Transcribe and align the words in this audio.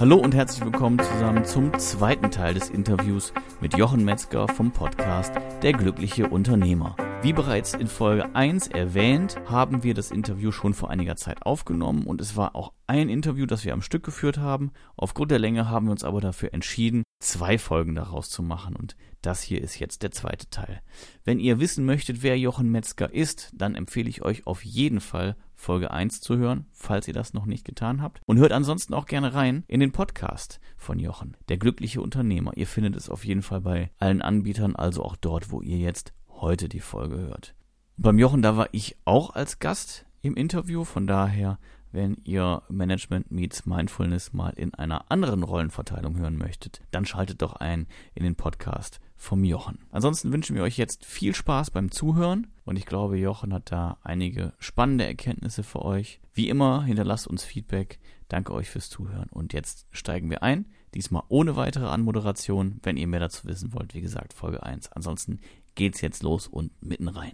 Hallo 0.00 0.16
und 0.16 0.34
herzlich 0.34 0.64
willkommen 0.64 0.98
zusammen 0.98 1.44
zum 1.44 1.78
zweiten 1.78 2.30
Teil 2.30 2.54
des 2.54 2.70
Interviews 2.70 3.34
mit 3.60 3.76
Jochen 3.76 4.02
Metzger 4.02 4.48
vom 4.48 4.70
Podcast 4.70 5.34
Der 5.62 5.74
glückliche 5.74 6.26
Unternehmer. 6.26 6.96
Wie 7.22 7.34
bereits 7.34 7.74
in 7.74 7.86
Folge 7.86 8.34
1 8.34 8.68
erwähnt, 8.68 9.36
haben 9.44 9.82
wir 9.82 9.92
das 9.92 10.10
Interview 10.10 10.52
schon 10.52 10.72
vor 10.72 10.88
einiger 10.88 11.16
Zeit 11.16 11.42
aufgenommen 11.44 12.04
und 12.04 12.18
es 12.18 12.34
war 12.34 12.56
auch 12.56 12.72
ein 12.86 13.10
Interview, 13.10 13.44
das 13.44 13.62
wir 13.62 13.74
am 13.74 13.82
Stück 13.82 14.02
geführt 14.04 14.38
haben. 14.38 14.72
Aufgrund 14.96 15.30
der 15.30 15.38
Länge 15.38 15.68
haben 15.68 15.84
wir 15.84 15.92
uns 15.92 16.02
aber 16.02 16.22
dafür 16.22 16.54
entschieden, 16.54 17.02
zwei 17.22 17.58
Folgen 17.58 17.94
daraus 17.94 18.30
zu 18.30 18.42
machen 18.42 18.74
und 18.74 18.96
das 19.20 19.42
hier 19.42 19.60
ist 19.60 19.78
jetzt 19.78 20.02
der 20.02 20.12
zweite 20.12 20.48
Teil. 20.48 20.80
Wenn 21.22 21.38
ihr 21.38 21.60
wissen 21.60 21.84
möchtet, 21.84 22.22
wer 22.22 22.38
Jochen 22.38 22.70
Metzger 22.70 23.12
ist, 23.12 23.52
dann 23.54 23.74
empfehle 23.74 24.08
ich 24.08 24.22
euch 24.22 24.46
auf 24.46 24.64
jeden 24.64 25.00
Fall 25.00 25.36
Folge 25.54 25.90
1 25.90 26.22
zu 26.22 26.38
hören, 26.38 26.64
falls 26.72 27.06
ihr 27.06 27.12
das 27.12 27.34
noch 27.34 27.44
nicht 27.44 27.66
getan 27.66 28.00
habt. 28.00 28.22
Und 28.24 28.38
hört 28.38 28.52
ansonsten 28.52 28.94
auch 28.94 29.04
gerne 29.04 29.34
rein 29.34 29.64
in 29.68 29.80
den 29.80 29.92
Podcast 29.92 30.58
von 30.78 30.98
Jochen, 30.98 31.36
der 31.50 31.58
glückliche 31.58 32.00
Unternehmer. 32.00 32.56
Ihr 32.56 32.66
findet 32.66 32.96
es 32.96 33.10
auf 33.10 33.26
jeden 33.26 33.42
Fall 33.42 33.60
bei 33.60 33.90
allen 33.98 34.22
Anbietern, 34.22 34.74
also 34.74 35.04
auch 35.04 35.16
dort, 35.16 35.50
wo 35.50 35.60
ihr 35.60 35.76
jetzt 35.76 36.14
heute 36.40 36.68
die 36.68 36.80
Folge 36.80 37.18
hört. 37.18 37.54
Beim 37.96 38.18
Jochen, 38.18 38.42
da 38.42 38.56
war 38.56 38.68
ich 38.72 38.96
auch 39.04 39.30
als 39.30 39.58
Gast 39.58 40.06
im 40.22 40.34
Interview, 40.34 40.84
von 40.84 41.06
daher, 41.06 41.58
wenn 41.92 42.16
ihr 42.24 42.62
Management 42.68 43.30
Meets 43.30 43.66
Mindfulness 43.66 44.32
mal 44.32 44.50
in 44.50 44.74
einer 44.74 45.10
anderen 45.10 45.42
Rollenverteilung 45.42 46.16
hören 46.18 46.36
möchtet, 46.36 46.82
dann 46.92 47.04
schaltet 47.04 47.42
doch 47.42 47.54
ein 47.54 47.86
in 48.14 48.22
den 48.22 48.36
Podcast 48.36 49.00
vom 49.16 49.44
Jochen. 49.44 49.80
Ansonsten 49.90 50.32
wünschen 50.32 50.56
wir 50.56 50.62
euch 50.62 50.78
jetzt 50.78 51.04
viel 51.04 51.34
Spaß 51.34 51.72
beim 51.72 51.90
Zuhören 51.90 52.46
und 52.64 52.76
ich 52.76 52.86
glaube, 52.86 53.18
Jochen 53.18 53.52
hat 53.52 53.70
da 53.70 53.98
einige 54.02 54.54
spannende 54.58 55.04
Erkenntnisse 55.04 55.62
für 55.62 55.82
euch. 55.82 56.20
Wie 56.32 56.48
immer, 56.48 56.84
hinterlasst 56.84 57.26
uns 57.26 57.44
Feedback. 57.44 57.98
Danke 58.28 58.54
euch 58.54 58.70
fürs 58.70 58.88
Zuhören 58.88 59.28
und 59.30 59.52
jetzt 59.52 59.86
steigen 59.90 60.30
wir 60.30 60.42
ein. 60.42 60.66
Diesmal 60.94 61.22
ohne 61.28 61.56
weitere 61.56 61.86
Anmoderation. 61.86 62.80
Wenn 62.82 62.96
ihr 62.96 63.06
mehr 63.06 63.20
dazu 63.20 63.46
wissen 63.46 63.72
wollt, 63.72 63.94
wie 63.94 64.00
gesagt, 64.00 64.32
Folge 64.32 64.62
1. 64.62 64.90
Ansonsten 64.92 65.40
geht's 65.80 66.02
jetzt 66.02 66.22
los 66.22 66.46
und 66.46 66.72
mitten 66.82 67.08
rein. 67.08 67.32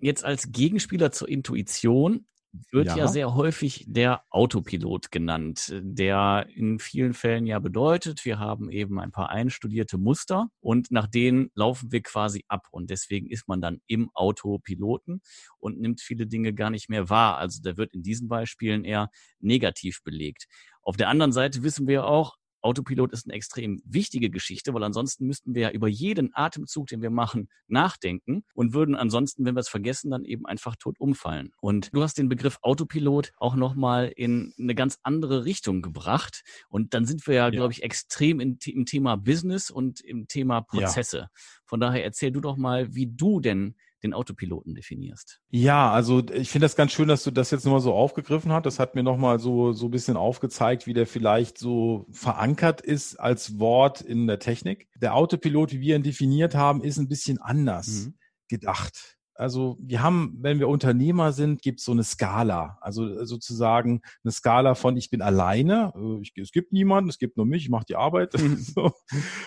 Jetzt 0.00 0.24
als 0.24 0.50
Gegenspieler 0.50 1.12
zur 1.12 1.28
Intuition 1.28 2.26
wird 2.70 2.86
ja. 2.86 2.96
ja. 2.96 3.06
sehr 3.06 3.34
häufig 3.34 3.84
der 3.86 4.22
Autopilot 4.30 5.10
genannt, 5.10 5.70
der 5.82 6.46
in 6.54 6.78
vielen 6.78 7.12
Fällen 7.12 7.44
ja 7.44 7.58
bedeutet, 7.58 8.24
wir 8.24 8.38
haben 8.38 8.70
eben 8.70 8.98
ein 8.98 9.12
paar 9.12 9.28
einstudierte 9.28 9.98
Muster 9.98 10.48
und 10.60 10.90
nach 10.90 11.06
denen 11.06 11.50
laufen 11.54 11.92
wir 11.92 12.00
quasi 12.00 12.46
ab 12.48 12.66
und 12.70 12.88
deswegen 12.88 13.28
ist 13.28 13.46
man 13.46 13.60
dann 13.60 13.82
im 13.88 14.08
Autopiloten 14.14 15.20
und 15.58 15.78
nimmt 15.78 16.00
viele 16.00 16.26
Dinge 16.26 16.54
gar 16.54 16.70
nicht 16.70 16.88
mehr 16.88 17.10
wahr. 17.10 17.36
Also 17.36 17.60
der 17.60 17.76
wird 17.76 17.92
in 17.92 18.02
diesen 18.02 18.26
Beispielen 18.26 18.84
eher 18.84 19.10
negativ 19.38 20.02
belegt. 20.02 20.46
Auf 20.80 20.96
der 20.96 21.10
anderen 21.10 21.32
Seite 21.32 21.62
wissen 21.62 21.86
wir 21.88 22.06
auch, 22.06 22.36
Autopilot 22.64 23.12
ist 23.12 23.26
eine 23.26 23.34
extrem 23.34 23.80
wichtige 23.84 24.30
Geschichte, 24.30 24.72
weil 24.72 24.82
ansonsten 24.82 25.26
müssten 25.26 25.54
wir 25.54 25.62
ja 25.62 25.70
über 25.70 25.86
jeden 25.86 26.30
Atemzug, 26.34 26.86
den 26.86 27.02
wir 27.02 27.10
machen, 27.10 27.48
nachdenken 27.68 28.44
und 28.54 28.72
würden 28.72 28.94
ansonsten, 28.94 29.44
wenn 29.44 29.54
wir 29.54 29.60
es 29.60 29.68
vergessen, 29.68 30.10
dann 30.10 30.24
eben 30.24 30.46
einfach 30.46 30.74
tot 30.76 30.98
umfallen. 30.98 31.52
Und 31.60 31.94
du 31.94 32.02
hast 32.02 32.16
den 32.16 32.28
Begriff 32.28 32.58
Autopilot 32.62 33.32
auch 33.36 33.54
nochmal 33.54 34.10
in 34.16 34.54
eine 34.58 34.74
ganz 34.74 34.98
andere 35.02 35.44
Richtung 35.44 35.82
gebracht. 35.82 36.42
Und 36.68 36.94
dann 36.94 37.04
sind 37.04 37.26
wir 37.26 37.34
ja, 37.34 37.44
ja. 37.44 37.50
glaube 37.50 37.72
ich, 37.72 37.82
extrem 37.82 38.40
in, 38.40 38.58
im 38.64 38.86
Thema 38.86 39.16
Business 39.16 39.70
und 39.70 40.00
im 40.00 40.26
Thema 40.26 40.62
Prozesse. 40.62 41.18
Ja. 41.18 41.30
Von 41.66 41.80
daher 41.80 42.04
erzähl 42.04 42.32
du 42.32 42.40
doch 42.40 42.56
mal, 42.56 42.94
wie 42.94 43.06
du 43.06 43.40
denn 43.40 43.74
den 44.04 44.14
Autopiloten 44.14 44.74
definierst. 44.74 45.40
Ja, 45.50 45.90
also 45.90 46.22
ich 46.32 46.50
finde 46.50 46.66
das 46.66 46.76
ganz 46.76 46.92
schön, 46.92 47.08
dass 47.08 47.24
du 47.24 47.30
das 47.30 47.50
jetzt 47.50 47.64
nochmal 47.64 47.80
so 47.80 47.94
aufgegriffen 47.94 48.52
hast. 48.52 48.66
Das 48.66 48.78
hat 48.78 48.94
mir 48.94 49.02
nochmal 49.02 49.40
so, 49.40 49.72
so 49.72 49.86
ein 49.86 49.90
bisschen 49.90 50.16
aufgezeigt, 50.16 50.86
wie 50.86 50.92
der 50.92 51.06
vielleicht 51.06 51.58
so 51.58 52.06
verankert 52.12 52.80
ist 52.80 53.16
als 53.16 53.58
Wort 53.58 54.00
in 54.02 54.26
der 54.26 54.38
Technik. 54.38 54.88
Der 54.94 55.14
Autopilot, 55.14 55.72
wie 55.72 55.80
wir 55.80 55.96
ihn 55.96 56.02
definiert 56.02 56.54
haben, 56.54 56.82
ist 56.82 56.98
ein 56.98 57.08
bisschen 57.08 57.40
anders 57.40 57.88
mhm. 57.88 58.14
gedacht 58.48 59.13
also 59.34 59.76
wir 59.80 60.02
haben, 60.02 60.36
wenn 60.40 60.58
wir 60.58 60.68
Unternehmer 60.68 61.32
sind, 61.32 61.62
gibt 61.62 61.80
es 61.80 61.86
so 61.86 61.92
eine 61.92 62.04
Skala. 62.04 62.78
Also 62.80 63.24
sozusagen 63.24 64.00
eine 64.22 64.32
Skala 64.32 64.74
von 64.74 64.96
ich 64.96 65.10
bin 65.10 65.22
alleine, 65.22 65.92
äh, 65.96 66.20
ich, 66.22 66.32
es 66.36 66.52
gibt 66.52 66.72
niemanden, 66.72 67.10
es 67.10 67.18
gibt 67.18 67.36
nur 67.36 67.46
mich, 67.46 67.64
ich 67.64 67.70
mache 67.70 67.86
die 67.88 67.96
Arbeit. 67.96 68.32
so. 68.58 68.92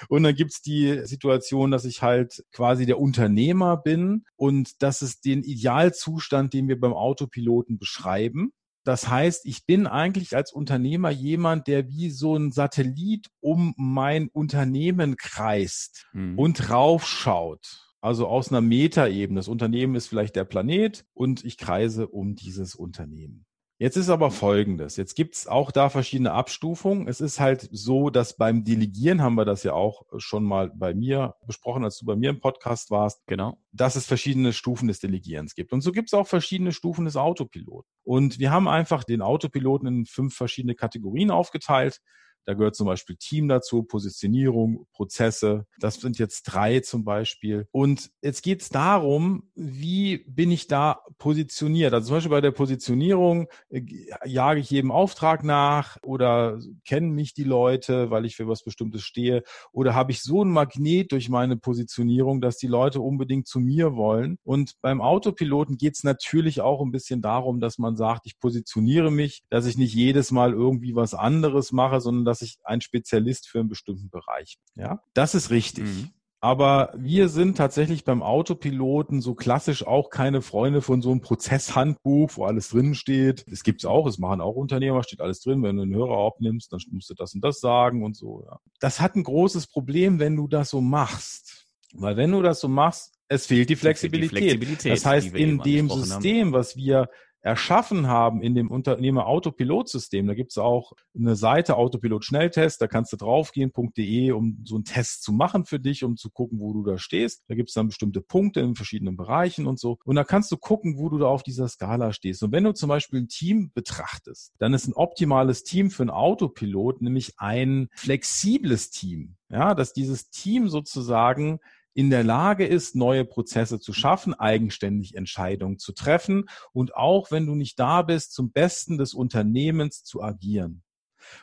Und 0.09 0.24
dann 0.24 0.36
gibt's 0.36 0.62
die 0.62 1.06
Situation, 1.06 1.72
dass 1.72 1.86
ich 1.86 2.02
halt 2.02 2.44
quasi 2.52 2.86
der 2.86 3.00
Unternehmer 3.00 3.78
bin 3.78 4.25
und 4.36 4.81
das 4.81 5.02
ist 5.02 5.25
den 5.25 5.44
Idealzustand, 5.44 6.54
den 6.54 6.68
wir 6.68 6.80
beim 6.80 6.94
Autopiloten 6.94 7.80
beschreiben. 7.80 8.52
Das 8.84 9.09
heißt, 9.09 9.46
ich 9.46 9.66
bin 9.66 9.86
eigentlich 9.86 10.34
als 10.34 10.54
Unternehmer 10.54 11.09
jemand, 11.09 11.68
der 11.68 11.90
wie 11.90 12.09
so 12.09 12.38
ein 12.38 12.54
Satellit 12.54 13.28
um 13.42 13.74
mein 13.75 14.30
Unternehmen 14.30 15.18
kreist 15.18 16.06
mhm. 16.14 16.40
und 16.40 16.69
raufschaut. 16.69 17.87
Also 18.02 18.28
aus 18.28 18.50
einer 18.50 18.62
Metaebene. 18.62 19.40
Das 19.40 19.47
Unternehmen 19.47 19.96
ist 19.96 20.08
vielleicht 20.08 20.35
der 20.35 20.46
Planet 20.46 21.06
und 21.13 21.44
ich 21.44 21.58
kreise 21.58 22.08
um 22.08 22.35
dieses 22.35 22.75
Unternehmen. 22.75 23.46
Jetzt 23.80 23.96
ist 23.96 24.09
aber 24.09 24.31
Folgendes. 24.31 24.97
Jetzt 24.97 25.13
gibt's 25.13 25.46
auch 25.46 25.72
da 25.72 25.90
verschiedene 25.90 26.31
Abstufungen. 26.31 27.07
Es 27.07 27.22
ist 27.22 27.40
halt 27.40 27.69
so, 27.72 28.09
dass 28.09 28.36
beim 28.36 28.63
Delegieren 28.63 29.22
haben 29.22 29.36
wir 29.36 29.46
das 29.46 29.62
ja 29.62 29.74
auch 29.74 30.02
schon 30.18 30.44
mal 30.44 30.72
bei 30.74 30.96
mir 30.96 31.36
besprochen, 31.46 31.84
als 31.84 32.00
du 32.00 32.06
bei 32.07 32.16
mir 32.16 32.31
im 32.31 32.40
Podcast 32.40 32.90
warst. 32.90 33.22
Genau. 33.28 33.59
Dass 33.72 33.96
es 33.96 34.07
verschiedene 34.07 34.52
Stufen 34.52 34.88
des 34.88 35.00
Delegierens 35.00 35.53
gibt. 35.53 35.74
Und 35.74 35.81
so 35.81 35.91
gibt's 35.91 36.16
auch 36.16 36.25
verschiedene 36.25 36.72
Stufen 36.72 37.06
des 37.06 37.18
Autopiloten. 37.18 37.88
Und 38.03 38.40
wir 38.40 38.50
haben 38.50 38.68
einfach 38.68 39.03
den 39.03 39.22
Autopiloten 39.22 39.88
in 39.88 40.06
fünf 40.07 40.36
verschiedene 40.36 40.74
Kategorien 40.74 41.30
aufgeteilt. 41.30 42.00
Da 42.47 42.53
gehört 42.53 42.78
zum 42.78 42.88
Beispiel 42.88 43.18
Team 43.18 43.50
dazu, 43.50 43.84
Positionierung, 43.84 44.88
Prozesse. 44.94 45.66
Das 45.81 45.96
sind 45.96 46.18
jetzt 46.18 46.44
drei 46.44 46.80
zum 46.80 47.03
Beispiel. 47.03 47.68
Und 47.72 48.09
jetzt 48.22 48.41
geht 48.41 48.62
es 48.62 48.69
darum, 48.69 49.50
wie 49.53 50.19
bin 50.19 50.50
ich 50.52 50.68
da 50.68 51.02
positioniert? 51.18 51.94
Also 51.94 52.07
zum 52.07 52.16
Beispiel 52.16 52.31
bei 52.31 52.40
der 52.40 52.52
Positionierung 52.52 53.47
äh, 53.68 53.81
jage 54.24 54.62
ich 54.62 54.69
jedem 54.69 54.91
Auftrag 54.91 55.44
nach 55.44 55.97
oder 56.03 56.57
kennen 56.86 57.12
mich 57.12 57.34
die 57.34 57.44
Leute, 57.44 58.12
weil 58.12 58.24
ich 58.25 58.38
für 58.38 58.47
was 58.47 58.63
Bestimmtes 58.63 59.02
stehe? 59.02 59.44
Oder 59.74 59.94
habe 59.94 60.13
ich 60.13 60.22
so 60.22 60.46
ein 60.46 60.50
Magnet 60.50 61.12
durch 61.12 61.28
meine 61.28 61.57
Positionierung, 61.57 62.40
dass 62.40 62.56
die 62.56 62.68
Leute 62.68 63.02
unbedingt 63.02 63.47
zu 63.50 63.59
mir 63.59 63.97
wollen? 63.97 64.38
Und 64.46 64.75
beim 64.80 65.02
Autopiloten 65.02 65.75
geht 65.78 65.96
es 65.96 66.06
natürlich 66.06 66.62
auch 66.62 66.81
ein 66.81 66.91
bisschen 66.91 67.22
darum, 67.22 67.59
dass 67.59 67.78
man 67.78 67.97
sagt, 67.97 68.22
ich 68.25 68.40
positioniere 68.40 69.12
mich, 69.12 69.44
dass 69.50 69.66
ich 69.66 69.78
nicht 69.78 69.94
jedes 69.94 70.31
Mal 70.31 70.53
irgendwie 70.53 70.96
was 70.96 71.13
anderes 71.13 71.74
mache, 71.74 72.00
sondern 72.00 72.24
dass 72.24 72.37
dass 72.38 72.48
ich 72.48 72.59
ein 72.64 72.81
Spezialist 72.81 73.48
für 73.48 73.59
einen 73.59 73.70
bestimmten 73.70 74.09
Bereich 74.09 74.58
bin. 74.75 74.84
Ja, 74.84 75.02
das 75.14 75.36
ist 75.36 75.50
richtig. 75.50 75.86
Mhm. 75.86 76.09
Aber 76.40 76.94
wir 76.96 77.30
sind 77.30 77.58
tatsächlich 77.58 78.06
beim 78.06 78.22
Autopiloten 78.22 79.22
so 79.22 79.34
klassisch 79.34 79.88
auch 79.88 80.12
keine 80.12 80.44
Freunde 80.44 80.84
von 80.84 81.02
so 81.02 81.09
einem 81.09 81.22
Prozesshandbuch, 81.22 82.30
wo 82.36 82.46
alles 82.46 82.70
drin 82.70 82.94
steht. 82.94 83.44
Es 83.52 83.64
gibt's 83.64 83.86
auch, 83.86 84.06
es 84.06 84.20
machen 84.20 84.40
auch 84.40 84.56
Unternehmer, 84.56 85.02
steht 85.02 85.20
alles 85.20 85.42
drin. 85.42 85.64
Wenn 85.64 85.78
du 85.78 85.81
einen 85.81 85.96
Hörer 85.96 86.16
aufnimmst, 86.16 86.72
dann 86.72 86.80
musst 86.92 87.09
du 87.09 87.16
das 87.16 87.34
und 87.34 87.44
das 87.44 87.59
sagen 87.59 88.03
und 88.03 88.16
so. 88.16 88.44
Ja. 88.46 88.59
Das 88.80 89.02
hat 89.02 89.16
ein 89.16 89.24
großes 89.24 89.66
Problem, 89.66 90.19
wenn 90.19 90.36
du 90.36 90.48
das 90.48 90.69
so 90.69 90.80
machst. 90.80 91.66
Weil 91.94 92.18
wenn 92.18 92.31
du 92.31 92.44
das 92.44 92.59
so 92.59 92.68
machst, 92.68 93.16
es 93.30 93.48
fehlt 93.48 93.69
die 93.69 93.75
Flexibilität. 93.75 94.31
Die 94.31 94.42
Flexibilität 94.42 94.92
das 94.92 95.06
heißt, 95.06 95.36
in 95.36 95.58
dem 95.59 95.90
System, 95.90 96.48
haben. 96.48 96.54
was 96.54 96.75
wir 96.78 97.09
erschaffen 97.47 98.08
haben 98.08 98.41
in 98.41 98.56
dem 98.56 98.69
Unternehmer-Autopilot-System. 98.69 100.28
Da 100.28 100.34
gibt 100.34 100.52
es 100.52 100.58
auch 100.58 100.91
eine 101.16 101.38
Seite 101.38 101.78
Autopilot-Schnelltest, 101.78 102.81
da 102.81 102.88
kannst 102.88 103.13
du 103.13 103.18
draufgehen.de, 103.18 104.31
um 104.31 104.62
so 104.66 104.75
einen 104.75 104.84
Test 104.84 105.24
zu 105.24 105.31
machen 105.31 105.63
für 105.63 105.80
dich, 105.80 106.03
um 106.03 106.18
zu 106.18 106.30
gucken, 106.30 106.59
wo 106.59 106.74
du 106.74 106.84
da 106.84 106.97
stehst. 106.97 107.44
Da 107.47 107.56
gibt 107.56 107.69
es 107.69 107.74
dann 107.74 107.88
bestimmte 107.88 108.19
Punkte 108.22 108.59
in 108.59 108.75
verschiedenen 108.75 109.16
Bereichen 109.16 109.66
und 109.66 109.80
so. 109.80 109.97
Und 110.03 110.18
da 110.18 110.25
kannst 110.25 110.52
du 110.52 110.57
gucken, 110.57 110.97
wo 110.97 111.07
du 111.07 111.18
da 111.19 111.28
auf 111.28 111.41
dieser 111.41 111.69
Skala 111.69 112.12
stehst. 112.12 112.44
Und 112.44 112.52
wenn 112.52 112.66
du 112.66 112.74
zum 112.74 112.90
Beispiel 112.90 113.22
ein 113.22 113.30
Team 113.30 113.72
betrachtest, 113.74 114.53
dann 114.59 114.74
ist 114.74 114.88
ein 114.88 114.94
optimales 114.94 115.63
Team 115.63 115.89
für 115.89 116.04
einen 116.04 116.10
Autopilot 116.10 117.01
nämlich 117.01 117.33
ein 117.38 117.88
flexibles 117.95 118.89
Team. 118.89 119.38
Ja, 119.50 119.74
dass 119.74 119.94
dieses 119.94 120.30
Team 120.30 120.68
sozusagen 120.68 121.60
in 121.98 122.12
der 122.12 122.24
Lage 122.24 122.68
ist, 122.68 122.96
neue 122.96 123.26
Prozesse 123.26 123.80
zu 123.80 123.92
schaffen, 123.92 124.36
eigenständig 124.36 125.16
Entscheidungen 125.16 125.80
zu 125.80 125.94
treffen 125.94 126.46
und 126.72 126.96
auch 126.96 127.32
wenn 127.32 127.48
du 127.48 127.56
nicht 127.56 127.80
da 127.80 128.04
bist, 128.04 128.34
zum 128.34 128.52
Besten 128.52 129.00
des 129.00 129.16
Unternehmens 129.16 130.04
zu 130.04 130.22
agieren. 130.22 130.84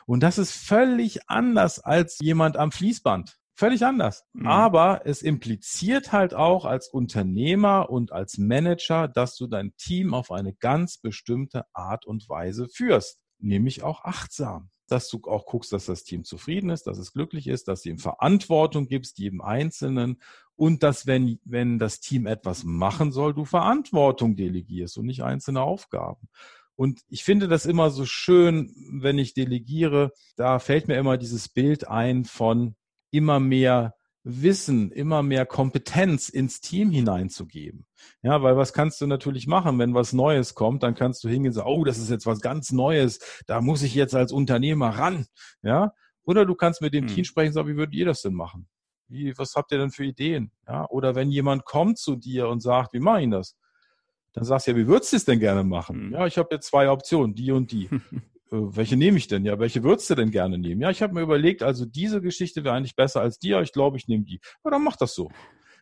Und 0.05 0.23
das 0.23 0.37
ist 0.37 0.53
völlig 0.53 1.29
anders 1.29 1.81
als 1.81 2.19
jemand 2.21 2.55
am 2.55 2.71
Fließband. 2.71 3.37
Völlig 3.53 3.83
anders. 3.83 4.23
Mhm. 4.31 4.47
Aber 4.47 5.01
es 5.03 5.23
impliziert 5.23 6.13
halt 6.13 6.33
auch 6.33 6.63
als 6.63 6.87
Unternehmer 6.87 7.89
und 7.89 8.13
als 8.13 8.37
Manager, 8.37 9.09
dass 9.09 9.35
du 9.35 9.47
dein 9.47 9.75
Team 9.75 10.13
auf 10.13 10.31
eine 10.31 10.53
ganz 10.53 10.99
bestimmte 10.99 11.65
Art 11.73 12.05
und 12.05 12.29
Weise 12.29 12.69
führst, 12.69 13.19
nämlich 13.39 13.83
auch 13.83 14.05
achtsam 14.05 14.69
dass 14.87 15.09
du 15.09 15.21
auch 15.25 15.45
guckst, 15.45 15.73
dass 15.73 15.85
das 15.85 16.03
Team 16.03 16.23
zufrieden 16.23 16.69
ist, 16.69 16.83
dass 16.87 16.97
es 16.97 17.13
glücklich 17.13 17.47
ist, 17.47 17.67
dass 17.67 17.81
du 17.81 17.89
ihm 17.89 17.97
Verantwortung 17.97 18.87
gibst, 18.87 19.17
jedem 19.17 19.41
Einzelnen 19.41 20.21
und 20.55 20.83
dass, 20.83 21.05
wenn, 21.05 21.39
wenn 21.43 21.79
das 21.79 21.99
Team 21.99 22.25
etwas 22.25 22.63
machen 22.63 23.11
soll, 23.11 23.33
du 23.33 23.45
Verantwortung 23.45 24.35
delegierst 24.35 24.97
und 24.97 25.05
nicht 25.05 25.23
einzelne 25.23 25.61
Aufgaben. 25.61 26.27
Und 26.75 27.01
ich 27.07 27.23
finde 27.23 27.47
das 27.47 27.65
immer 27.65 27.89
so 27.89 28.05
schön, 28.05 28.73
wenn 29.01 29.17
ich 29.17 29.33
delegiere, 29.33 30.11
da 30.35 30.59
fällt 30.59 30.87
mir 30.87 30.97
immer 30.97 31.17
dieses 31.17 31.47
Bild 31.47 31.87
ein 31.87 32.25
von 32.25 32.75
immer 33.11 33.39
mehr 33.39 33.95
Wissen, 34.23 34.91
immer 34.91 35.21
mehr 35.21 35.45
Kompetenz 35.45 36.29
ins 36.29 36.59
Team 36.59 36.89
hineinzugeben. 36.89 37.85
Ja, 38.23 38.41
weil 38.41 38.57
was 38.57 38.73
kannst 38.73 38.99
du 38.99 39.07
natürlich 39.07 39.45
machen, 39.45 39.77
wenn 39.77 39.93
was 39.93 40.13
Neues 40.13 40.55
kommt, 40.55 40.83
dann 40.83 40.95
kannst 40.95 41.23
du 41.23 41.29
hingehen 41.29 41.51
und 41.51 41.53
sagen, 41.53 41.69
oh, 41.69 41.83
das 41.83 41.99
ist 41.99 42.09
jetzt 42.09 42.25
was 42.25 42.41
ganz 42.41 42.71
Neues, 42.71 43.43
da 43.45 43.61
muss 43.61 43.83
ich 43.83 43.93
jetzt 43.93 44.15
als 44.15 44.31
Unternehmer 44.31 44.89
ran. 44.89 45.27
Ja, 45.61 45.93
oder 46.23 46.45
du 46.45 46.55
kannst 46.55 46.81
mit 46.81 46.93
dem 46.93 47.07
hm. 47.07 47.13
Team 47.13 47.23
sprechen 47.23 47.49
und 47.49 47.53
sagen, 47.53 47.67
wie 47.69 47.77
würdet 47.77 47.93
ihr 47.93 48.05
das 48.05 48.21
denn 48.21 48.33
machen? 48.33 48.67
Wie, 49.07 49.37
was 49.37 49.55
habt 49.55 49.71
ihr 49.71 49.77
denn 49.77 49.91
für 49.91 50.03
Ideen? 50.03 50.51
Ja, 50.67 50.87
oder 50.89 51.15
wenn 51.15 51.29
jemand 51.29 51.65
kommt 51.65 51.97
zu 51.97 52.15
dir 52.15 52.47
und 52.49 52.61
sagt, 52.61 52.93
wie 52.93 52.99
mache 52.99 53.21
ich 53.21 53.29
das? 53.29 53.55
Dann 54.33 54.43
sagst 54.43 54.67
du 54.67 54.71
ja, 54.71 54.77
wie 54.77 54.87
würdest 54.87 55.13
du 55.13 55.17
es 55.17 55.25
denn 55.25 55.39
gerne 55.39 55.63
machen? 55.63 56.07
Hm. 56.07 56.11
Ja, 56.13 56.27
ich 56.27 56.37
habe 56.37 56.49
jetzt 56.51 56.67
zwei 56.67 56.89
Optionen, 56.89 57.35
die 57.35 57.51
und 57.51 57.71
die. 57.71 57.89
Äh, 58.51 58.57
welche 58.75 58.95
nehme 58.95 59.17
ich 59.17 59.27
denn? 59.27 59.43
Ja, 59.43 59.57
welche 59.57 59.83
würdest 59.83 60.07
du 60.11 60.13
denn 60.13 60.29
gerne 60.29 60.59
nehmen? 60.59 60.79
Ja, 60.79 60.91
ich 60.91 61.01
habe 61.01 61.15
mir 61.15 61.21
überlegt, 61.21 61.63
also 61.63 61.83
diese 61.83 62.21
Geschichte 62.21 62.63
wäre 62.63 62.75
eigentlich 62.75 62.95
besser 62.95 63.21
als 63.21 63.39
die, 63.39 63.55
aber 63.55 63.63
ich 63.63 63.71
glaube, 63.71 63.97
ich 63.97 64.07
nehme 64.07 64.23
die. 64.23 64.39
Ja, 64.63 64.69
dann 64.69 64.83
mach 64.83 64.97
das 64.97 65.15
so. 65.15 65.31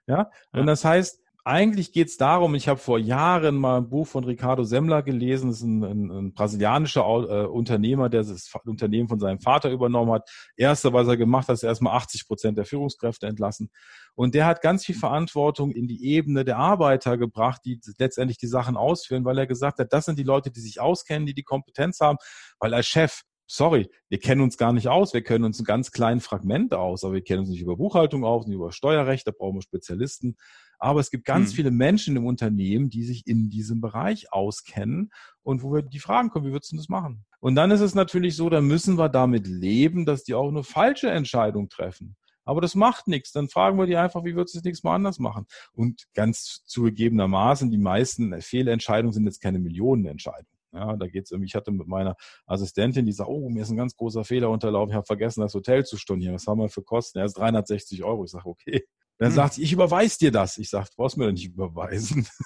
Ja, 0.08 0.30
ja. 0.54 0.60
und 0.62 0.68
das 0.68 0.86
heißt, 0.86 1.23
eigentlich 1.46 1.92
geht 1.92 2.08
es 2.08 2.18
darum, 2.18 2.56
ich 2.56 2.70
habe 2.70 2.80
vor 2.80 2.98
Jahren 2.98 3.56
mal 3.56 3.78
ein 3.78 3.90
Buch 3.90 4.08
von 4.08 4.24
Ricardo 4.24 4.64
Semmler 4.64 5.04
gelesen, 5.04 5.50
das 5.50 5.58
ist 5.58 5.64
ein, 5.64 5.84
ein, 5.84 6.12
ein 6.12 6.34
brasilianischer 6.34 7.02
äh, 7.02 7.46
Unternehmer, 7.46 8.08
der 8.08 8.24
das 8.24 8.50
Unternehmen 8.66 9.10
von 9.10 9.20
seinem 9.20 9.40
Vater 9.40 9.70
übernommen 9.70 10.14
hat. 10.14 10.30
Erste, 10.56 10.94
was 10.94 11.08
er 11.08 11.18
gemacht 11.18 11.50
hat, 11.50 11.56
ist 11.56 11.64
erstmal 11.64 11.98
80 11.98 12.28
Prozent 12.28 12.58
der 12.58 12.66
Führungskräfte 12.66 13.28
entlassen. 13.28 13.70
Und 14.16 14.36
der 14.36 14.46
hat 14.46 14.62
ganz 14.62 14.86
viel 14.86 14.96
Verantwortung 14.96 15.72
in 15.72 15.88
die 15.88 16.06
Ebene 16.06 16.46
der 16.46 16.58
Arbeiter 16.58 17.18
gebracht, 17.18 17.62
die 17.66 17.80
letztendlich 17.98 18.38
die 18.38 18.48
Sachen 18.48 18.78
ausführen, 18.78 19.26
weil 19.26 19.38
er 19.38 19.48
gesagt 19.48 19.80
hat, 19.80 19.92
das 19.92 20.06
sind 20.06 20.18
die 20.18 20.24
Leute, 20.24 20.50
die 20.50 20.62
sich 20.62 20.80
auskennen, 20.80 21.26
die 21.26 21.34
die 21.34 21.44
Kompetenz 21.44 22.00
haben, 22.00 22.20
weil 22.60 22.74
als 22.74 22.88
Chef 22.88 23.24
sorry, 23.48 23.90
wir 24.10 24.20
kennen 24.20 24.42
uns 24.42 24.58
gar 24.58 24.74
nicht 24.74 24.88
aus, 24.88 25.14
wir 25.14 25.24
kennen 25.24 25.44
uns 25.44 25.60
ein 25.60 25.66
ganz 25.66 25.92
kleines 25.92 26.26
Fragment 26.26 26.74
aus, 26.74 27.04
aber 27.04 27.14
wir 27.14 27.24
kennen 27.24 27.42
uns 27.42 27.50
nicht 27.50 27.62
über 27.62 27.78
Buchhaltung 27.78 28.24
aus, 28.24 28.48
nicht 28.48 28.56
über 28.56 28.72
Steuerrecht, 28.72 29.28
da 29.28 29.32
brauchen 29.32 29.58
wir 29.58 29.62
Spezialisten. 29.62 30.38
Aber 30.84 31.00
es 31.00 31.12
gibt 31.12 31.24
ganz 31.24 31.52
mhm. 31.52 31.56
viele 31.56 31.72
Menschen 31.72 32.18
im 32.18 32.26
Unternehmen, 32.26 32.90
die 32.90 33.04
sich 33.04 33.26
in 33.26 33.50
diesem 33.50 33.80
Bereich 33.80 34.34
auskennen 34.34 35.14
und 35.42 35.64
wo 35.64 35.72
wir 35.72 35.82
die 35.82 36.00
Fragen 36.00 36.30
kommen, 36.30 36.46
wie 36.46 36.52
würdest 36.52 36.74
du 36.74 36.76
das 36.76 36.90
machen? 36.90 37.24
Und 37.40 37.56
dann 37.56 37.72
ist 37.72 37.80
es 37.80 37.96
natürlich 37.96 38.36
so, 38.36 38.50
da 38.50 38.60
müssen 38.60 38.98
wir 38.98 39.08
damit 39.08 39.48
leben, 39.48 40.06
dass 40.06 40.26
die 40.26 40.34
auch 40.34 40.50
eine 40.50 40.64
falsche 40.66 41.10
Entscheidung 41.10 41.70
treffen. 41.70 42.18
Aber 42.44 42.60
das 42.60 42.76
macht 42.76 43.08
nichts. 43.08 43.32
Dann 43.32 43.48
fragen 43.48 43.78
wir 43.78 43.86
die 43.86 43.96
einfach, 43.96 44.26
wie 44.26 44.36
würdest 44.36 44.56
du 44.56 44.60
das 44.60 44.66
nächste 44.66 44.86
Mal 44.86 44.96
anders 44.96 45.20
machen? 45.20 45.46
Und 45.72 46.04
ganz 46.16 46.66
zugegebenermaßen, 46.66 47.72
die 47.72 47.78
meisten 47.78 48.42
Fehlentscheidungen 48.42 49.14
sind 49.14 49.24
jetzt 49.24 49.42
keine 49.42 49.60
Millionenentscheidungen. 49.60 50.52
Ja, 50.74 50.98
da 50.98 51.08
geht's 51.08 51.32
irgendwie, 51.32 51.48
ich 51.48 51.56
hatte 51.56 51.72
mit 51.72 51.88
meiner 51.88 52.18
Assistentin, 52.46 53.06
die 53.06 53.14
sagt, 53.14 53.30
oh, 53.30 53.48
mir 53.48 53.62
ist 53.62 53.70
ein 53.70 53.78
ganz 53.78 53.96
großer 53.96 54.26
Fehler 54.26 54.50
unterlaufen, 54.50 54.90
ich 54.90 54.96
habe 54.98 55.06
vergessen, 55.06 55.40
das 55.40 55.54
Hotel 55.54 55.86
zu 55.86 55.96
stornieren. 55.96 56.36
Was 56.36 56.46
haben 56.46 56.60
wir 56.60 56.68
für 56.68 56.84
Kosten? 56.84 57.20
Ja, 57.20 57.26
ist 57.26 57.38
360 57.38 58.04
Euro. 58.04 58.26
Ich 58.26 58.32
sage, 58.32 58.50
okay, 58.50 58.84
dann 59.18 59.30
hm. 59.30 59.36
sagt 59.36 59.54
sie, 59.56 59.64
ich 59.64 59.72
überweise 59.72 60.18
dir 60.20 60.32
das. 60.32 60.58
Ich 60.58 60.70
sage, 60.70 60.88
du 60.90 60.96
brauchst 60.98 61.18
mir 61.18 61.26
doch 61.26 61.32
nicht 61.32 61.46
überweisen. 61.46 62.28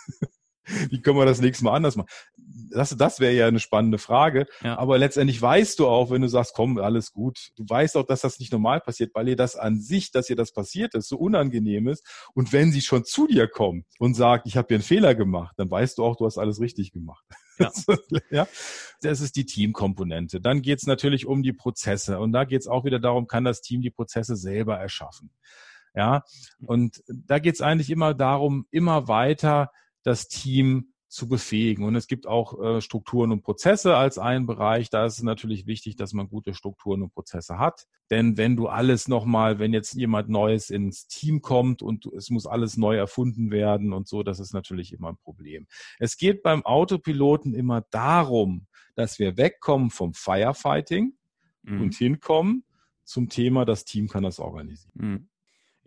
Wie 0.90 1.02
können 1.02 1.18
wir 1.18 1.26
das 1.26 1.42
nächste 1.42 1.64
Mal 1.64 1.76
anders 1.76 1.96
machen? 1.96 2.10
Das, 2.36 2.96
das 2.96 3.20
wäre 3.20 3.34
ja 3.34 3.48
eine 3.48 3.60
spannende 3.60 3.98
Frage. 3.98 4.46
Ja. 4.62 4.78
Aber 4.78 4.98
letztendlich 4.98 5.42
weißt 5.42 5.80
du 5.80 5.88
auch, 5.88 6.12
wenn 6.12 6.22
du 6.22 6.28
sagst, 6.28 6.54
komm, 6.54 6.78
alles 6.78 7.12
gut. 7.14 7.52
Du 7.56 7.64
weißt 7.68 7.96
auch, 7.96 8.06
dass 8.06 8.22
das 8.22 8.40
nicht 8.40 8.52
normal 8.52 8.82
passiert, 8.82 9.16
weil 9.16 9.30
ihr 9.30 9.36
das 9.36 9.56
an 9.56 9.80
sich, 9.80 10.12
dass 10.12 10.30
ihr 10.30 10.36
das 10.36 10.52
passiert 10.52 10.94
ist, 10.94 11.08
so 11.08 11.18
unangenehm 11.18 11.88
ist. 11.88 12.06
Und 12.34 12.52
wenn 12.52 12.72
sie 12.72 12.82
schon 12.82 13.06
zu 13.06 13.28
dir 13.28 13.48
kommt 13.48 13.86
und 14.00 14.16
sagt, 14.16 14.48
ich 14.48 14.58
habe 14.58 14.68
hier 14.68 14.76
einen 14.76 14.84
Fehler 14.84 15.16
gemacht, 15.16 15.54
dann 15.58 15.72
weißt 15.72 15.98
du 15.98 16.04
auch, 16.04 16.18
du 16.18 16.26
hast 16.26 16.38
alles 16.38 16.60
richtig 16.60 16.92
gemacht. 16.92 17.24
Ja. 17.60 17.72
ja. 18.30 18.48
Das 19.02 19.22
ist 19.22 19.36
die 19.36 19.46
Teamkomponente. 19.46 20.42
Dann 20.42 20.62
geht 20.62 20.80
es 20.80 20.86
natürlich 20.86 21.26
um 21.26 21.44
die 21.44 21.54
Prozesse. 21.54 22.20
Und 22.20 22.34
da 22.34 22.44
geht 22.44 22.62
es 22.62 22.68
auch 22.68 22.84
wieder 22.84 23.00
darum, 23.00 23.28
kann 23.28 23.46
das 23.46 23.62
Team 23.62 23.82
die 23.82 23.92
Prozesse 23.92 24.36
selber 24.36 24.78
erschaffen. 24.78 25.32
Ja, 25.98 26.24
und 26.60 27.04
da 27.08 27.40
geht 27.40 27.56
es 27.56 27.62
eigentlich 27.62 27.90
immer 27.90 28.14
darum, 28.14 28.68
immer 28.70 29.08
weiter 29.08 29.72
das 30.04 30.28
Team 30.28 30.94
zu 31.08 31.28
befähigen. 31.28 31.86
Und 31.86 31.96
es 31.96 32.06
gibt 32.06 32.28
auch 32.28 32.62
äh, 32.62 32.82
Strukturen 32.82 33.32
und 33.32 33.42
Prozesse 33.42 33.96
als 33.96 34.20
einen 34.20 34.46
Bereich. 34.46 34.92
Da 34.92 35.08
ist 35.08 35.18
es 35.18 35.24
natürlich 35.24 35.66
wichtig, 35.66 35.96
dass 35.96 36.14
man 36.14 36.30
gute 36.30 36.54
Strukturen 36.54 37.02
und 37.02 37.16
Prozesse 37.16 37.58
hat. 37.58 37.88
Denn 38.12 38.38
wenn 38.38 38.56
du 38.56 38.68
alles 38.68 39.08
nochmal, 39.08 39.58
wenn 39.58 39.74
jetzt 39.74 39.96
jemand 39.96 40.30
Neues 40.30 40.70
ins 40.70 41.08
Team 41.08 41.42
kommt 41.42 41.82
und 41.82 42.06
es 42.06 42.30
muss 42.30 42.46
alles 42.46 42.78
neu 42.78 42.96
erfunden 42.96 43.50
werden 43.50 43.92
und 43.92 44.08
so, 44.08 44.22
das 44.22 44.40
ist 44.40 44.54
natürlich 44.54 44.94
immer 44.94 45.10
ein 45.10 45.18
Problem. 45.18 45.66
Es 45.98 46.16
geht 46.16 46.44
beim 46.44 46.64
Autopiloten 46.64 47.56
immer 47.56 47.82
darum, 47.90 48.68
dass 48.94 49.18
wir 49.18 49.36
wegkommen 49.36 49.90
vom 49.90 50.14
Firefighting 50.14 51.14
mhm. 51.64 51.82
und 51.82 51.96
hinkommen 51.96 52.66
zum 53.04 53.30
Thema, 53.30 53.66
das 53.66 53.84
Team 53.84 54.10
kann 54.10 54.22
das 54.22 54.40
organisieren. 54.40 54.92
Mhm. 54.94 55.30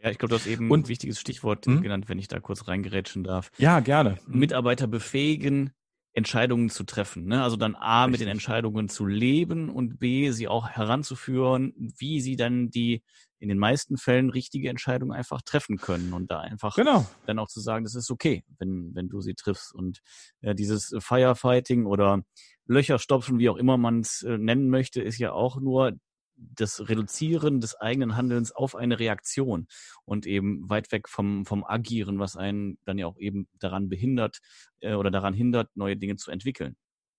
Ja, 0.03 0.11
ich 0.11 0.19
glaube, 0.19 0.31
du 0.31 0.37
hast 0.37 0.47
eben 0.47 0.71
und, 0.71 0.87
ein 0.87 0.89
wichtiges 0.89 1.21
Stichwort 1.21 1.67
hm? 1.67 1.83
genannt, 1.83 2.09
wenn 2.09 2.19
ich 2.19 2.29
da 2.29 2.41
kurz 2.41 2.69
reingerätschen 2.69 3.25
darf. 3.25 3.51
Ja, 3.59 3.81
gerne. 3.81 4.19
Mitarbeiter 4.27 4.87
befähigen, 4.87 5.73
Entscheidungen 6.13 6.71
zu 6.71 6.85
treffen. 6.85 7.27
Ne? 7.27 7.43
Also 7.43 7.57
dann 7.57 7.75
A, 7.75 8.05
Richtig. 8.05 8.13
mit 8.13 8.21
den 8.23 8.33
Entscheidungen 8.33 8.89
zu 8.89 9.07
leben 9.07 9.69
und 9.69 9.99
B, 9.99 10.31
sie 10.31 10.49
auch 10.49 10.69
heranzuführen, 10.69 11.73
wie 11.99 12.21
sie 12.21 12.37
dann 12.37 12.71
die 12.71 13.03
in 13.39 13.49
den 13.49 13.59
meisten 13.59 13.97
Fällen 13.97 14.29
richtige 14.29 14.69
Entscheidung 14.69 15.13
einfach 15.13 15.41
treffen 15.43 15.79
können 15.79 16.13
und 16.13 16.31
da 16.31 16.41
einfach 16.41 16.75
genau. 16.75 17.07
dann 17.27 17.39
auch 17.39 17.49
zu 17.49 17.61
sagen, 17.61 17.85
das 17.85 17.95
ist 17.95 18.11
okay, 18.11 18.45
wenn, 18.59 18.95
wenn 18.95 19.09
du 19.09 19.21
sie 19.21 19.35
triffst. 19.35 19.75
Und 19.75 20.01
ja, 20.43 20.53
dieses 20.53 20.95
Firefighting 20.99 21.87
oder 21.87 22.23
Löcher 22.67 22.99
stopfen, 22.99 23.39
wie 23.39 23.49
auch 23.49 23.57
immer 23.57 23.79
man 23.79 24.01
es 24.01 24.23
äh, 24.23 24.37
nennen 24.37 24.69
möchte, 24.69 25.01
ist 25.01 25.19
ja 25.19 25.33
auch 25.33 25.59
nur 25.59 25.99
das 26.41 26.89
Reduzieren 26.89 27.61
des 27.61 27.77
eigenen 27.77 28.17
Handelns 28.17 28.53
auf 28.53 28.75
eine 28.75 28.99
Reaktion 28.99 29.67
und 30.05 30.27
eben 30.27 30.69
weit 30.69 30.91
weg 30.93 31.09
vom, 31.09 31.45
vom 31.45 31.65
Agieren, 31.65 32.19
was 32.19 32.37
einen 32.37 32.79
dann 32.85 32.99
ja 32.99 33.07
auch 33.07 33.19
eben 33.19 33.49
daran 33.59 33.89
behindert 33.89 34.39
äh, 34.81 34.95
oder 34.95 35.11
daran 35.11 35.35
hindert, 35.35 35.69
neue 35.75 35.97
Dinge 35.97 36.17
zu 36.17 36.31
entwickeln. 36.31 36.77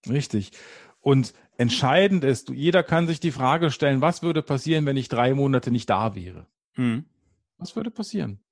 Richtig. 0.10 0.52
Und 1.00 1.34
entscheidend 1.58 2.24
ist, 2.24 2.50
jeder 2.50 2.84
kann 2.84 3.08
sich 3.08 3.20
die 3.20 3.32
Frage 3.32 3.72
stellen, 3.72 4.02
was 4.02 4.24
würde 4.24 4.42
passieren, 4.42 4.86
wenn 4.86 4.98
ich 4.98 5.10
drei 5.10 5.34
Monate 5.34 5.72
nicht 5.72 5.90
da 5.90 6.16
wäre? 6.16 6.48
Hm. 6.74 7.06
Was 7.58 7.76
würde 7.76 7.92
passieren? 7.92 8.44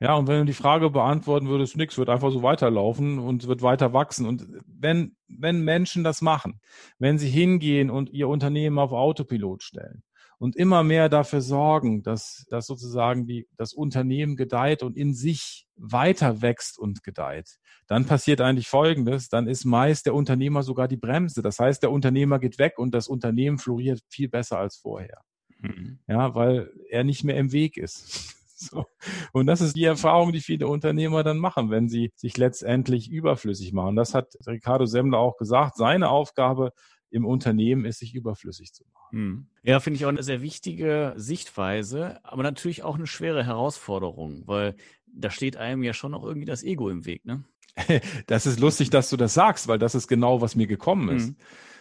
Ja, 0.00 0.14
und 0.14 0.28
wenn 0.28 0.38
du 0.38 0.44
die 0.44 0.52
Frage 0.52 0.90
beantworten 0.90 1.48
würdest, 1.48 1.76
nichts, 1.76 1.98
wird 1.98 2.08
einfach 2.08 2.30
so 2.30 2.44
weiterlaufen 2.44 3.18
und 3.18 3.48
wird 3.48 3.62
weiter 3.62 3.92
wachsen. 3.92 4.26
Und 4.26 4.46
wenn, 4.64 5.16
wenn 5.26 5.62
Menschen 5.62 6.04
das 6.04 6.22
machen, 6.22 6.60
wenn 7.00 7.18
sie 7.18 7.28
hingehen 7.28 7.90
und 7.90 8.10
ihr 8.10 8.28
Unternehmen 8.28 8.78
auf 8.78 8.92
Autopilot 8.92 9.64
stellen, 9.64 10.04
und 10.38 10.56
immer 10.56 10.84
mehr 10.84 11.08
dafür 11.08 11.40
sorgen, 11.40 12.02
dass, 12.02 12.46
dass 12.48 12.66
sozusagen 12.66 13.26
die, 13.26 13.48
das 13.56 13.72
Unternehmen 13.72 14.36
gedeiht 14.36 14.82
und 14.82 14.96
in 14.96 15.14
sich 15.14 15.66
weiter 15.76 16.42
wächst 16.42 16.78
und 16.78 17.02
gedeiht, 17.02 17.58
dann 17.88 18.04
passiert 18.04 18.40
eigentlich 18.40 18.68
Folgendes, 18.68 19.28
dann 19.28 19.48
ist 19.48 19.64
meist 19.64 20.06
der 20.06 20.14
Unternehmer 20.14 20.62
sogar 20.62 20.88
die 20.88 20.96
Bremse. 20.96 21.42
Das 21.42 21.58
heißt, 21.58 21.82
der 21.82 21.90
Unternehmer 21.90 22.38
geht 22.38 22.58
weg 22.58 22.78
und 22.78 22.94
das 22.94 23.08
Unternehmen 23.08 23.58
floriert 23.58 24.00
viel 24.08 24.28
besser 24.28 24.58
als 24.58 24.76
vorher. 24.76 25.22
Mhm. 25.60 25.98
Ja, 26.06 26.34
weil 26.34 26.70
er 26.88 27.02
nicht 27.02 27.24
mehr 27.24 27.36
im 27.36 27.52
Weg 27.52 27.76
ist. 27.76 28.34
So. 28.60 28.86
Und 29.32 29.46
das 29.46 29.60
ist 29.60 29.76
die 29.76 29.84
Erfahrung, 29.84 30.32
die 30.32 30.40
viele 30.40 30.66
Unternehmer 30.66 31.22
dann 31.22 31.38
machen, 31.38 31.70
wenn 31.70 31.88
sie 31.88 32.10
sich 32.16 32.36
letztendlich 32.36 33.08
überflüssig 33.08 33.72
machen. 33.72 33.94
Das 33.94 34.14
hat 34.14 34.34
Ricardo 34.48 34.84
Semmler 34.84 35.18
auch 35.18 35.36
gesagt. 35.36 35.76
Seine 35.76 36.08
Aufgabe 36.08 36.72
im 37.10 37.24
Unternehmen 37.24 37.84
ist, 37.84 37.98
sich 37.98 38.14
überflüssig 38.14 38.72
zu 38.72 38.84
machen. 38.92 39.18
Hm. 39.18 39.46
Ja, 39.62 39.80
finde 39.80 39.96
ich 39.96 40.04
auch 40.04 40.10
eine 40.10 40.22
sehr 40.22 40.42
wichtige 40.42 41.14
Sichtweise, 41.16 42.24
aber 42.24 42.42
natürlich 42.42 42.82
auch 42.82 42.96
eine 42.96 43.06
schwere 43.06 43.44
Herausforderung, 43.44 44.42
weil 44.46 44.76
da 45.06 45.30
steht 45.30 45.56
einem 45.56 45.82
ja 45.82 45.92
schon 45.92 46.14
auch 46.14 46.24
irgendwie 46.24 46.46
das 46.46 46.62
Ego 46.62 46.90
im 46.90 47.06
Weg, 47.06 47.24
ne? 47.24 47.44
Das 48.26 48.46
ist 48.46 48.60
lustig, 48.60 48.90
dass 48.90 49.10
du 49.10 49.16
das 49.16 49.34
sagst, 49.34 49.68
weil 49.68 49.78
das 49.78 49.94
ist 49.94 50.08
genau, 50.08 50.40
was 50.40 50.56
mir 50.56 50.66
gekommen 50.66 51.16
ist. 51.16 51.28
Mhm. 51.28 51.36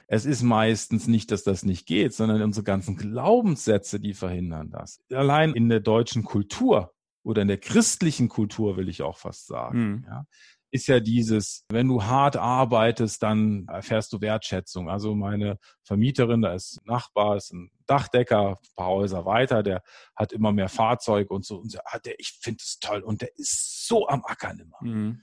Es 0.08 0.26
ist 0.26 0.42
meistens 0.42 1.08
nicht, 1.08 1.32
dass 1.32 1.44
das 1.44 1.64
nicht 1.64 1.86
geht, 1.86 2.14
sondern 2.14 2.42
unsere 2.42 2.64
ganzen 2.64 2.96
Glaubenssätze, 2.96 4.00
die 4.00 4.14
verhindern 4.14 4.70
das. 4.70 5.02
Allein 5.12 5.54
in 5.54 5.68
der 5.68 5.82
deutschen 5.82 6.24
Kultur 6.24 6.94
oder 7.24 7.42
in 7.42 7.50
der 7.50 7.58
christlichen 7.58 8.30
Kultur 8.30 8.78
will 8.78 8.88
ich 8.88 9.02
auch 9.02 9.18
fast 9.18 9.48
sagen. 9.48 9.80
Mhm. 9.80 10.06
Ja, 10.08 10.26
ist 10.72 10.88
ja 10.88 11.00
dieses, 11.00 11.64
wenn 11.70 11.88
du 11.88 12.04
hart 12.04 12.36
arbeitest, 12.36 13.24
dann 13.24 13.68
erfährst 13.68 14.12
du 14.14 14.22
Wertschätzung. 14.22 14.90
Also 14.90 15.16
meine 15.16 15.60
Vermieterin, 15.84 16.42
da 16.42 16.54
ist 16.54 16.82
ein 16.82 16.88
Nachbar, 16.88 17.38
ist 17.38 17.54
ein 17.54 17.72
Dachdecker, 17.86 18.50
ein 18.52 18.76
paar 18.76 18.90
Häuser 18.90 19.26
weiter, 19.26 19.64
der 19.64 19.82
hat 20.16 20.34
immer 20.34 20.52
mehr 20.52 20.70
Fahrzeug 20.70 21.32
und 21.32 21.46
so. 21.46 21.58
Und 21.58 21.72
so, 21.72 21.80
ah, 21.86 22.00
der, 22.00 22.20
ich 22.20 22.38
finde 22.42 22.60
es 22.62 22.80
toll 22.80 23.02
und 23.02 23.22
der 23.22 23.38
ist 23.38 23.88
so 23.88 24.08
am 24.08 24.24
Ackern 24.26 24.60
immer. 24.60 24.78
Mhm. 24.82 25.22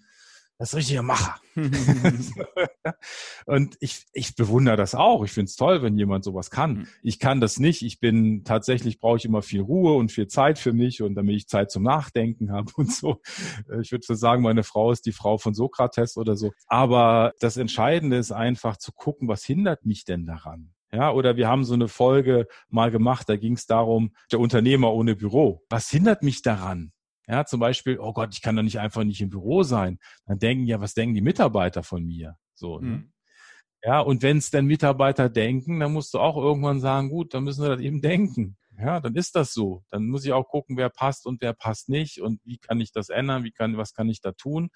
Das 0.58 0.70
ist 0.70 0.76
richtiger 0.76 1.02
Macher. 1.02 1.36
und 3.46 3.76
ich, 3.80 4.06
ich 4.12 4.36
bewundere 4.36 4.76
das 4.76 4.94
auch. 4.94 5.24
Ich 5.24 5.32
finde 5.32 5.48
es 5.48 5.56
toll, 5.56 5.82
wenn 5.82 5.96
jemand 5.98 6.24
sowas 6.24 6.50
kann. 6.50 6.74
Mhm. 6.74 6.88
Ich 7.02 7.18
kann 7.18 7.40
das 7.40 7.58
nicht. 7.58 7.82
Ich 7.82 7.98
bin 7.98 8.44
tatsächlich 8.44 9.00
brauche 9.00 9.16
ich 9.16 9.24
immer 9.24 9.42
viel 9.42 9.60
Ruhe 9.60 9.94
und 9.94 10.12
viel 10.12 10.28
Zeit 10.28 10.58
für 10.58 10.72
mich 10.72 11.02
und 11.02 11.14
damit 11.14 11.36
ich 11.36 11.48
Zeit 11.48 11.70
zum 11.70 11.82
Nachdenken 11.82 12.52
habe 12.52 12.70
und 12.76 12.92
so. 12.92 13.20
Ich 13.82 13.90
würde 13.90 14.04
so 14.06 14.14
sagen, 14.14 14.42
meine 14.42 14.62
Frau 14.62 14.92
ist 14.92 15.06
die 15.06 15.12
Frau 15.12 15.38
von 15.38 15.54
Sokrates 15.54 16.16
oder 16.16 16.36
so. 16.36 16.52
Aber 16.66 17.32
das 17.40 17.56
Entscheidende 17.56 18.16
ist 18.16 18.32
einfach 18.32 18.76
zu 18.76 18.92
gucken, 18.92 19.28
was 19.28 19.44
hindert 19.44 19.84
mich 19.84 20.04
denn 20.04 20.24
daran? 20.26 20.70
Ja, 20.92 21.10
oder 21.10 21.36
wir 21.36 21.48
haben 21.48 21.64
so 21.64 21.74
eine 21.74 21.88
Folge 21.88 22.46
mal 22.68 22.92
gemacht, 22.92 23.28
da 23.28 23.36
ging 23.36 23.54
es 23.54 23.66
darum, 23.66 24.14
der 24.30 24.38
Unternehmer 24.38 24.92
ohne 24.92 25.16
Büro. 25.16 25.64
Was 25.68 25.90
hindert 25.90 26.22
mich 26.22 26.42
daran? 26.42 26.93
Ja, 27.26 27.44
zum 27.46 27.60
Beispiel, 27.60 27.98
oh 27.98 28.12
Gott, 28.12 28.34
ich 28.34 28.42
kann 28.42 28.56
doch 28.56 28.62
nicht 28.62 28.78
einfach 28.78 29.04
nicht 29.04 29.20
im 29.20 29.30
Büro 29.30 29.62
sein. 29.62 29.98
Dann 30.26 30.38
denken 30.38 30.66
ja, 30.66 30.80
was 30.80 30.94
denken 30.94 31.14
die 31.14 31.22
Mitarbeiter 31.22 31.82
von 31.82 32.04
mir? 32.04 32.36
So. 32.54 32.80
Ne? 32.80 32.88
Mhm. 32.88 33.12
Ja, 33.82 34.00
und 34.00 34.22
wenn 34.22 34.38
es 34.38 34.50
denn 34.50 34.66
Mitarbeiter 34.66 35.28
denken, 35.28 35.80
dann 35.80 35.92
musst 35.92 36.14
du 36.14 36.18
auch 36.18 36.36
irgendwann 36.36 36.80
sagen, 36.80 37.10
gut, 37.10 37.34
dann 37.34 37.44
müssen 37.44 37.62
wir 37.62 37.70
das 37.70 37.80
eben 37.80 38.00
denken. 38.00 38.56
Ja, 38.78 38.98
dann 38.98 39.14
ist 39.14 39.36
das 39.36 39.52
so. 39.52 39.84
Dann 39.90 40.06
muss 40.06 40.24
ich 40.24 40.32
auch 40.32 40.48
gucken, 40.48 40.76
wer 40.76 40.88
passt 40.88 41.26
und 41.26 41.40
wer 41.42 41.52
passt 41.52 41.88
nicht 41.88 42.20
und 42.20 42.40
wie 42.44 42.58
kann 42.58 42.80
ich 42.80 42.92
das 42.92 43.08
ändern, 43.08 43.44
wie 43.44 43.52
kann, 43.52 43.76
was 43.76 43.92
kann 43.92 44.08
ich 44.08 44.20
da 44.20 44.32
tun? 44.32 44.70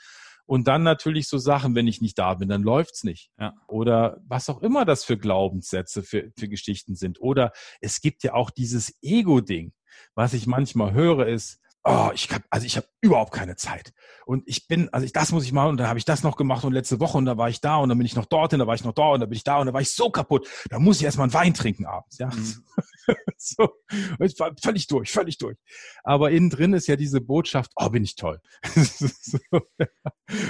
Und 0.47 0.69
dann 0.69 0.83
natürlich 0.83 1.29
so 1.29 1.37
Sachen, 1.37 1.75
wenn 1.75 1.87
ich 1.87 2.01
nicht 2.01 2.19
da 2.19 2.35
bin, 2.35 2.49
dann 2.49 2.63
läuft's 2.63 3.03
nicht. 3.03 3.31
Ja. 3.39 3.55
Oder 3.67 4.19
was 4.27 4.49
auch 4.49 4.63
immer 4.63 4.85
das 4.85 5.05
für 5.05 5.19
Glaubenssätze, 5.19 6.03
für, 6.03 6.31
für 6.39 6.49
Geschichten 6.49 6.95
sind. 6.95 7.21
Oder 7.21 7.53
es 7.81 8.01
gibt 8.01 8.23
ja 8.23 8.35
auch 8.35 8.51
dieses 8.51 8.97
Ego-Ding. 9.03 9.73
Was 10.15 10.33
ich 10.33 10.47
manchmal 10.47 10.93
höre, 10.93 11.27
ist, 11.27 11.61
oh, 11.85 12.11
ich 12.13 12.31
hab, 12.31 12.43
also 12.51 12.67
ich 12.67 12.77
habe 12.77 12.87
überhaupt 13.01 13.33
keine 13.33 13.57
Zeit. 13.57 13.93
Und 14.27 14.43
ich 14.47 14.69
bin, 14.69 14.89
also 14.93 15.07
ich, 15.07 15.13
das 15.13 15.33
muss 15.33 15.45
ich 15.45 15.53
machen 15.53 15.71
und 15.71 15.77
dann 15.79 15.89
habe 15.89 15.99
ich 15.99 16.05
das 16.05 16.23
noch 16.23 16.37
gemacht 16.37 16.65
und 16.65 16.73
letzte 16.73 17.01
Woche 17.01 17.17
und 17.17 17.25
da 17.25 17.39
war 17.39 17.49
ich 17.49 17.61
da 17.61 17.77
und 17.77 17.89
dann 17.89 17.97
bin 17.97 18.07
ich 18.07 18.17
noch 18.17 18.27
dorthin, 18.27 18.59
da 18.59 18.67
war 18.67 18.75
ich 18.75 18.85
noch 18.85 18.93
da 18.93 19.09
und 19.11 19.21
da 19.21 19.27
bin 19.27 19.37
ich 19.37 19.45
da 19.45 19.59
und 19.59 19.67
da 19.67 19.73
war 19.73 19.81
ich 19.81 19.93
so 19.93 20.11
kaputt. 20.11 20.49
Da 20.69 20.79
muss 20.79 20.99
ich 20.99 21.05
erstmal 21.05 21.25
einen 21.25 21.35
Wein 21.35 21.55
trinken 21.55 21.87
abends, 21.87 22.19
ja. 22.19 22.29
Mhm. 22.29 22.65
so. 23.39 23.71
Und 24.19 24.27
ich 24.27 24.39
war 24.39 24.55
völlig 24.63 24.87
durch, 24.87 25.11
völlig 25.11 25.39
durch. 25.39 25.57
Aber 26.05 26.31
innen 26.31 26.51
drin 26.51 26.75
ist 26.75 26.89
ja 26.89 26.97
diese 26.97 27.21
Botschaft, 27.21 27.73
oh, 27.77 27.89
bin 27.89 28.05
ich 28.05 28.17
toll. 28.17 28.41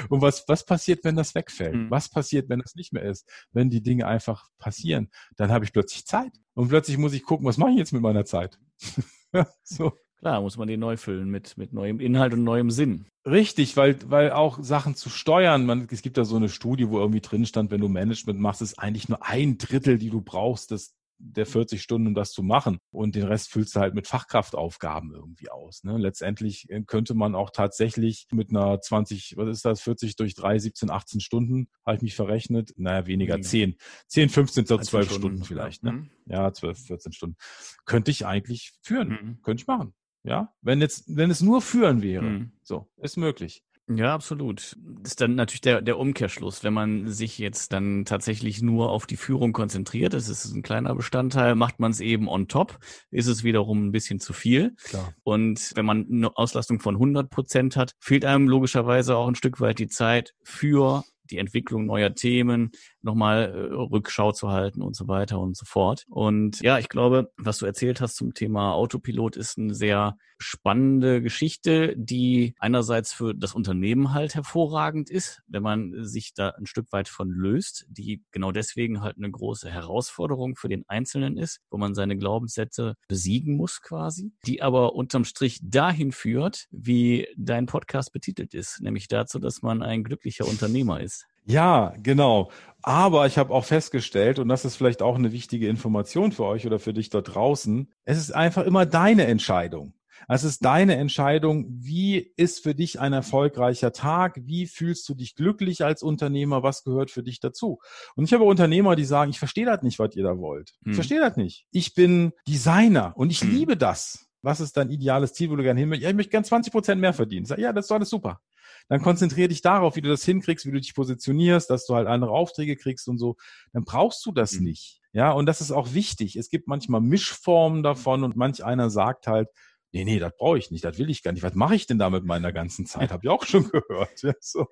und 0.08 0.20
was, 0.23 0.44
was 0.49 0.64
passiert, 0.64 1.04
wenn 1.04 1.16
das 1.16 1.35
wegfällt? 1.35 1.75
Mhm. 1.75 1.90
Was 1.90 2.08
passiert, 2.08 2.49
wenn 2.49 2.61
das 2.61 2.75
nicht 2.75 2.92
mehr 2.92 3.04
ist? 3.04 3.28
Wenn 3.52 3.70
die 3.70 3.82
Dinge 3.82 4.06
einfach 4.06 4.49
passieren? 4.58 5.11
Dann 5.37 5.50
habe 5.50 5.64
ich 5.64 5.73
plötzlich 5.73 6.06
Zeit. 6.06 6.32
Und 6.54 6.68
plötzlich 6.68 6.99
muss 6.99 7.12
ich 7.12 7.23
gucken, 7.23 7.47
was 7.47 7.58
mache 7.58 7.70
ich 7.70 7.78
jetzt 7.78 7.92
mit 7.92 8.02
meiner 8.02 8.25
Zeit? 8.25 8.58
so. 9.62 9.92
Klar, 10.18 10.40
muss 10.40 10.56
man 10.56 10.66
den 10.66 10.80
neu 10.80 10.96
füllen 10.96 11.30
mit, 11.30 11.56
mit 11.56 11.72
neuem 11.72 12.00
Inhalt 12.00 12.32
und 12.32 12.42
neuem 12.42 12.70
Sinn. 12.70 13.06
Richtig, 13.25 13.76
weil, 13.76 13.98
weil 14.10 14.32
auch 14.32 14.58
Sachen 14.60 14.96
zu 14.96 15.10
steuern, 15.10 15.64
man, 15.64 15.87
es 15.90 16.02
gibt 16.02 16.16
da 16.16 16.25
so 16.25 16.37
eine 16.37 16.48
Studie, 16.48 16.88
wo 16.88 16.98
irgendwie 16.98 17.20
drin 17.20 17.46
stand, 17.46 17.70
wenn 17.70 17.80
du 17.80 17.88
Management 17.88 18.40
machst, 18.40 18.60
ist 18.60 18.78
eigentlich 18.78 19.08
nur 19.08 19.25
ein 19.25 19.58
Drittel, 19.58 19.98
die 19.98 20.10
du 20.10 20.20
brauchst, 20.20 20.72
das, 20.72 20.96
der 21.18 21.46
40 21.46 21.82
Stunden, 21.82 22.08
um 22.08 22.14
das 22.14 22.32
zu 22.32 22.42
machen. 22.42 22.78
Und 22.90 23.14
den 23.14 23.25
Rest 23.25 23.50
füllst 23.50 23.76
du 23.76 23.80
halt 23.80 23.94
mit 23.94 24.08
Fachkraftaufgaben 24.08 25.12
irgendwie 25.12 25.50
aus. 25.50 25.84
Ne? 25.84 25.98
Letztendlich 25.98 26.68
äh, 26.70 26.82
könnte 26.82 27.14
man 27.14 27.37
auch 27.37 27.50
tatsächlich 27.50 28.26
mit 28.32 28.50
einer 28.50 28.80
20, 28.80 29.34
was 29.37 29.48
ist 29.48 29.64
das, 29.64 29.82
40 29.82 30.16
durch 30.16 30.34
3, 30.34 30.58
17, 30.58 30.90
18 30.90 31.20
Stunden, 31.20 31.68
habe 31.84 31.96
ich 31.96 32.02
mich 32.02 32.16
verrechnet. 32.16 32.72
Naja, 32.76 33.06
weniger, 33.06 33.34
weniger. 33.34 33.48
10. 33.48 33.76
10, 34.08 34.28
15, 34.30 34.66
12 34.66 34.88
Stunden, 34.88 35.10
Stunden 35.10 35.44
vielleicht. 35.44 35.84
Ne? 35.84 35.92
Mhm. 35.92 36.10
Ja, 36.26 36.52
12, 36.52 36.87
14 36.87 37.12
Stunden. 37.12 37.37
Könnte 37.84 38.10
ich 38.10 38.26
eigentlich 38.26 38.72
führen. 38.82 39.08
Mhm. 39.08 39.42
Könnte 39.42 39.62
ich 39.62 39.66
machen. 39.66 39.94
Ja, 40.28 40.52
wenn 40.61 40.80
jetzt, 40.80 41.04
wenn 41.08 41.30
es 41.30 41.40
nur 41.40 41.62
führen 41.62 42.02
wäre. 42.02 42.25
Mhm. 42.25 42.52
So, 42.62 42.87
ist 42.99 43.16
möglich. 43.16 43.62
Ja, 43.90 44.12
absolut. 44.14 44.76
Das 45.00 45.12
ist 45.12 45.20
dann 45.23 45.35
natürlich 45.35 45.62
der, 45.62 45.80
der 45.80 45.99
Umkehrschluss, 45.99 46.62
wenn 46.62 46.75
man 46.75 47.08
sich 47.08 47.38
jetzt 47.38 47.73
dann 47.73 48.04
tatsächlich 48.04 48.61
nur 48.61 48.90
auf 48.90 49.06
die 49.06 49.16
Führung 49.16 49.54
konzentriert, 49.54 50.12
das 50.12 50.28
ist 50.28 50.44
ein 50.52 50.62
kleiner 50.62 50.94
Bestandteil, 50.94 51.54
macht 51.54 51.80
man 51.80 51.90
es 51.90 52.00
eben 52.00 52.28
on 52.28 52.49
top, 52.49 52.78
ist 53.11 53.28
es 53.28 53.44
wiederum 53.44 53.87
ein 53.87 53.92
bisschen 53.92 54.20
zu 54.20 54.35
viel. 54.35 54.75
Klar. 54.85 55.14
Und 55.23 55.73
wenn 55.75 55.87
man 55.87 56.06
eine 56.11 56.37
Auslastung 56.37 56.80
von 56.80 56.97
100 56.97 57.30
Prozent 57.30 57.76
hat, 57.76 57.92
fehlt 57.99 58.26
einem 58.26 58.47
logischerweise 58.47 59.16
auch 59.16 59.26
ein 59.26 59.37
Stück 59.37 59.58
weit 59.61 59.78
die 59.78 59.88
Zeit 59.88 60.35
für 60.42 61.04
die 61.30 61.38
Entwicklung 61.38 61.87
neuer 61.87 62.14
Themen, 62.14 62.70
nochmal 63.02 63.52
äh, 63.55 63.75
Rückschau 63.75 64.33
zu 64.33 64.49
halten 64.49 64.83
und 64.83 64.97
so 64.97 65.09
weiter 65.09 65.38
und 65.38 65.57
so 65.57 65.64
fort. 65.64 66.05
Und 66.09 66.61
ja, 66.61 66.78
ich 66.78 66.88
glaube, 66.88 67.31
was 67.37 67.59
du 67.59 67.67
erzählt 67.67 68.00
hast 68.00 68.17
zum 68.17 68.35
Thema 68.35 68.75
Autopilot 68.75 69.37
ist 69.37 69.59
eine 69.59 69.75
sehr 69.75 70.17
spannende 70.38 71.21
Geschichte, 71.21 71.95
die 71.97 72.55
einerseits 72.59 73.12
für 73.12 73.35
das 73.35 73.55
Unternehmen 73.55 74.14
halt 74.14 74.35
hervorragend 74.35 75.11
ist, 75.11 75.43
wenn 75.49 75.62
man 75.62 76.05
sich 76.05 76.33
da 76.35 76.50
ein 76.50 76.67
Stück 76.67 76.93
weit 76.93 77.09
von 77.09 77.28
löst, 77.31 77.87
die 77.88 78.23
genau 78.31 78.52
deswegen 78.52 79.00
halt 79.02 79.17
eine 79.17 79.31
große 79.31 79.71
Herausforderung 79.71 80.57
für 80.57 80.69
den 80.69 80.85
Einzelnen 80.88 81.37
ist, 81.37 81.61
wo 81.71 81.78
man 81.78 81.95
seine 81.95 82.17
Glaubenssätze 82.17 82.95
besiegen 83.09 83.57
muss 83.57 83.83
quasi, 83.83 84.33
die 84.47 84.62
aber 84.62 84.95
unterm 84.95 85.25
Strich 85.25 85.61
dahin 85.62 86.12
führt, 86.12 86.67
wie 86.71 87.26
dein 87.37 87.67
Podcast 87.67 88.12
betitelt 88.12 88.55
ist, 88.55 88.81
nämlich 88.81 89.09
dazu, 89.09 89.38
dass 89.38 89.62
man 89.62 89.83
ein 89.83 90.05
glücklicher 90.05 90.47
Unternehmer 90.47 91.00
ist. 91.00 91.26
Ja, 91.49 91.95
genau. 92.02 92.50
Aber 92.83 93.26
ich 93.26 93.38
habe 93.38 93.52
auch 93.52 93.64
festgestellt, 93.64 94.38
und 94.38 94.49
das 94.49 94.64
ist 94.64 94.76
vielleicht 94.76 95.02
auch 95.02 95.17
eine 95.17 95.33
wichtige 95.33 95.69
Information 95.69 96.31
für 96.33 96.45
euch 96.45 96.67
oder 96.67 96.78
für 96.78 96.93
dich 96.93 97.11
dort 97.11 97.35
draußen, 97.35 97.90
es 98.05 98.19
ist 98.19 98.35
einfach 98.35 98.64
immer 98.64 98.87
deine 98.87 99.26
Entscheidung. 99.26 99.95
Es 100.28 100.45
ist 100.45 100.64
deine 100.64 100.97
Entscheidung, 100.97 101.67
wie 101.71 102.19
ist 102.37 102.62
für 102.62 102.75
dich 102.75 103.00
ein 103.00 103.14
erfolgreicher 103.14 103.93
Tag, 103.93 104.38
wie 104.45 104.67
fühlst 104.67 105.09
du 105.09 105.14
dich 105.14 105.37
glücklich 105.37 105.85
als 105.85 106.02
Unternehmer, 106.02 106.62
was 106.62 106.85
gehört 106.85 107.11
für 107.11 107.23
dich 107.23 107.40
dazu. 107.40 107.78
Und 108.14 108.25
ich 108.25 108.33
habe 108.35 108.45
Unternehmer, 108.45 108.95
die 108.95 109.05
sagen, 109.05 109.31
ich 109.31 109.38
verstehe 109.38 109.64
das 109.64 109.83
nicht, 109.83 109.99
was 109.99 110.14
ihr 110.17 110.25
da 110.25 110.37
wollt. 110.38 110.75
Ich 110.83 110.88
hm. 110.88 110.95
verstehe 110.95 111.21
das 111.21 111.37
nicht. 111.37 111.67
Ich 111.71 111.95
bin 111.95 112.33
Designer 112.47 113.14
und 113.17 113.31
ich 113.31 113.40
hm. 113.40 113.50
liebe 113.50 113.76
das. 113.76 114.28
Was 114.43 114.61
ist 114.61 114.76
dein 114.76 114.90
ideales 114.90 115.33
Ziel, 115.33 115.50
wo 115.50 115.57
du 115.57 115.62
gerne 115.62 115.81
hin 115.81 115.88
möchtest? 115.88 116.05
Ja, 116.05 116.11
ich 116.11 116.17
möchte 116.17 116.31
gerne 116.31 116.47
20 116.47 116.73
Prozent 116.73 117.00
mehr 117.00 117.14
verdienen. 117.14 117.47
Sag, 117.47 117.59
ja, 117.59 117.73
das 117.73 117.87
ist 117.87 117.93
alles 117.93 118.11
super 118.11 118.40
dann 118.88 119.02
konzentriere 119.02 119.49
dich 119.49 119.62
darauf, 119.62 119.97
wie 119.97 120.00
du 120.00 120.09
das 120.09 120.25
hinkriegst, 120.25 120.66
wie 120.66 120.73
du 120.73 120.80
dich 120.80 120.95
positionierst, 120.95 121.68
dass 121.71 121.87
du 121.87 121.95
halt 121.95 122.09
andere 122.09 122.30
Aufträge 122.30 122.76
kriegst 122.76 123.09
und 123.09 123.18
so. 123.18 123.37
Dann 123.73 123.85
brauchst 123.85 124.25
du 124.25 124.33
das 124.33 124.52
mhm. 124.54 124.64
nicht. 124.64 125.00
Ja, 125.12 125.33
und 125.33 125.47
das 125.47 125.61
ist 125.61 125.73
auch 125.73 125.95
wichtig. 125.95 126.37
Es 126.37 126.49
gibt 126.49 126.68
manchmal 126.68 127.00
Mischformen 127.00 127.83
davon 127.83 128.25
und 128.25 128.37
manch 128.37 128.64
einer 128.64 128.90
sagt 128.90 129.26
halt, 129.26 129.49
nee, 129.92 130.04
nee, 130.04 130.18
das 130.18 130.33
brauche 130.37 130.59
ich 130.59 130.71
nicht, 130.71 130.85
das 130.85 130.99
will 130.99 131.11
ich 131.11 131.23
gar 131.23 131.33
nicht. 131.33 131.42
Was 131.42 131.54
mache 131.54 131.75
ich 131.75 131.87
denn 131.87 131.99
da 131.99 132.11
mit 132.11 132.25
meiner 132.25 132.52
ganzen 132.52 132.87
Zeit? 132.87 133.11
Habe 133.11 133.23
ich 133.25 133.30
auch 133.30 133.45
schon 133.45 133.68
gehört. 133.71 134.23
Ja, 134.23 134.35
so. 134.40 134.66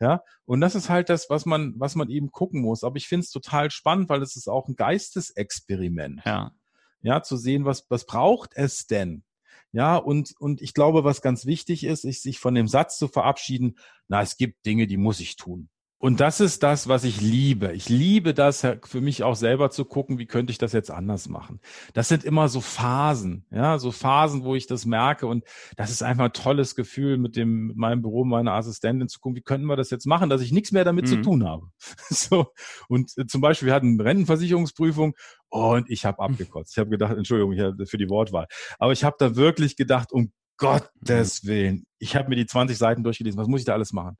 ja, 0.00 0.22
und 0.44 0.60
das 0.60 0.74
ist 0.74 0.88
halt 0.88 1.08
das, 1.08 1.30
was 1.30 1.46
man, 1.46 1.74
was 1.76 1.94
man 1.94 2.10
eben 2.10 2.30
gucken 2.30 2.62
muss. 2.62 2.84
Aber 2.84 2.96
ich 2.96 3.08
finde 3.08 3.24
es 3.24 3.30
total 3.30 3.70
spannend, 3.70 4.08
weil 4.08 4.22
es 4.22 4.36
ist 4.36 4.48
auch 4.48 4.68
ein 4.68 4.76
Geistesexperiment. 4.76 6.22
Ja. 6.24 6.52
Ja, 7.02 7.22
zu 7.22 7.36
sehen, 7.36 7.64
was, 7.64 7.86
was 7.88 8.04
braucht 8.04 8.50
es 8.54 8.86
denn? 8.86 9.24
Ja, 9.72 9.96
und, 9.96 10.34
und 10.38 10.60
ich 10.60 10.74
glaube, 10.74 11.04
was 11.04 11.22
ganz 11.22 11.46
wichtig 11.46 11.84
ist, 11.84 12.04
ist, 12.04 12.22
sich 12.22 12.38
von 12.38 12.54
dem 12.54 12.68
Satz 12.68 12.98
zu 12.98 13.08
verabschieden, 13.08 13.76
na, 14.08 14.22
es 14.22 14.36
gibt 14.36 14.66
Dinge, 14.66 14.86
die 14.86 14.96
muss 14.96 15.20
ich 15.20 15.36
tun. 15.36 15.68
Und 16.02 16.18
das 16.20 16.40
ist 16.40 16.62
das, 16.62 16.88
was 16.88 17.04
ich 17.04 17.20
liebe. 17.20 17.72
Ich 17.74 17.90
liebe 17.90 18.32
das 18.32 18.66
für 18.84 19.02
mich 19.02 19.22
auch 19.22 19.36
selber 19.36 19.70
zu 19.70 19.84
gucken, 19.84 20.18
wie 20.18 20.24
könnte 20.24 20.50
ich 20.50 20.56
das 20.56 20.72
jetzt 20.72 20.90
anders 20.90 21.28
machen. 21.28 21.60
Das 21.92 22.08
sind 22.08 22.24
immer 22.24 22.48
so 22.48 22.62
Phasen, 22.62 23.44
ja, 23.50 23.78
so 23.78 23.92
Phasen, 23.92 24.42
wo 24.42 24.54
ich 24.54 24.66
das 24.66 24.86
merke. 24.86 25.26
Und 25.26 25.44
das 25.76 25.90
ist 25.90 26.02
einfach 26.02 26.24
ein 26.24 26.32
tolles 26.32 26.74
Gefühl, 26.74 27.18
mit 27.18 27.36
dem, 27.36 27.66
mit 27.66 27.76
meinem 27.76 28.00
Büro, 28.00 28.24
meiner 28.24 28.54
Assistentin 28.54 29.08
zu 29.08 29.20
gucken, 29.20 29.36
wie 29.36 29.42
könnten 29.42 29.66
wir 29.66 29.76
das 29.76 29.90
jetzt 29.90 30.06
machen, 30.06 30.30
dass 30.30 30.40
ich 30.40 30.52
nichts 30.52 30.72
mehr 30.72 30.84
damit 30.84 31.04
mhm. 31.04 31.08
zu 31.08 31.16
tun 31.20 31.46
habe. 31.46 31.68
So. 32.08 32.46
Und 32.88 33.12
äh, 33.18 33.26
zum 33.26 33.42
Beispiel, 33.42 33.66
wir 33.66 33.74
hatten 33.74 34.00
Rentenversicherungsprüfung 34.00 35.14
und 35.50 35.90
ich 35.90 36.04
habe 36.04 36.20
abgekotzt. 36.20 36.72
Ich 36.72 36.78
habe 36.78 36.90
gedacht, 36.90 37.16
Entschuldigung 37.16 37.52
ich 37.52 37.90
für 37.90 37.98
die 37.98 38.08
Wortwahl. 38.08 38.46
Aber 38.78 38.92
ich 38.92 39.04
habe 39.04 39.16
da 39.18 39.36
wirklich 39.36 39.76
gedacht, 39.76 40.12
um 40.12 40.32
Gottes 40.56 41.44
Willen, 41.44 41.86
ich 41.98 42.16
habe 42.16 42.28
mir 42.28 42.36
die 42.36 42.46
20 42.46 42.76
Seiten 42.76 43.02
durchgelesen, 43.02 43.38
was 43.38 43.48
muss 43.48 43.60
ich 43.60 43.66
da 43.66 43.72
alles 43.74 43.92
machen? 43.92 44.16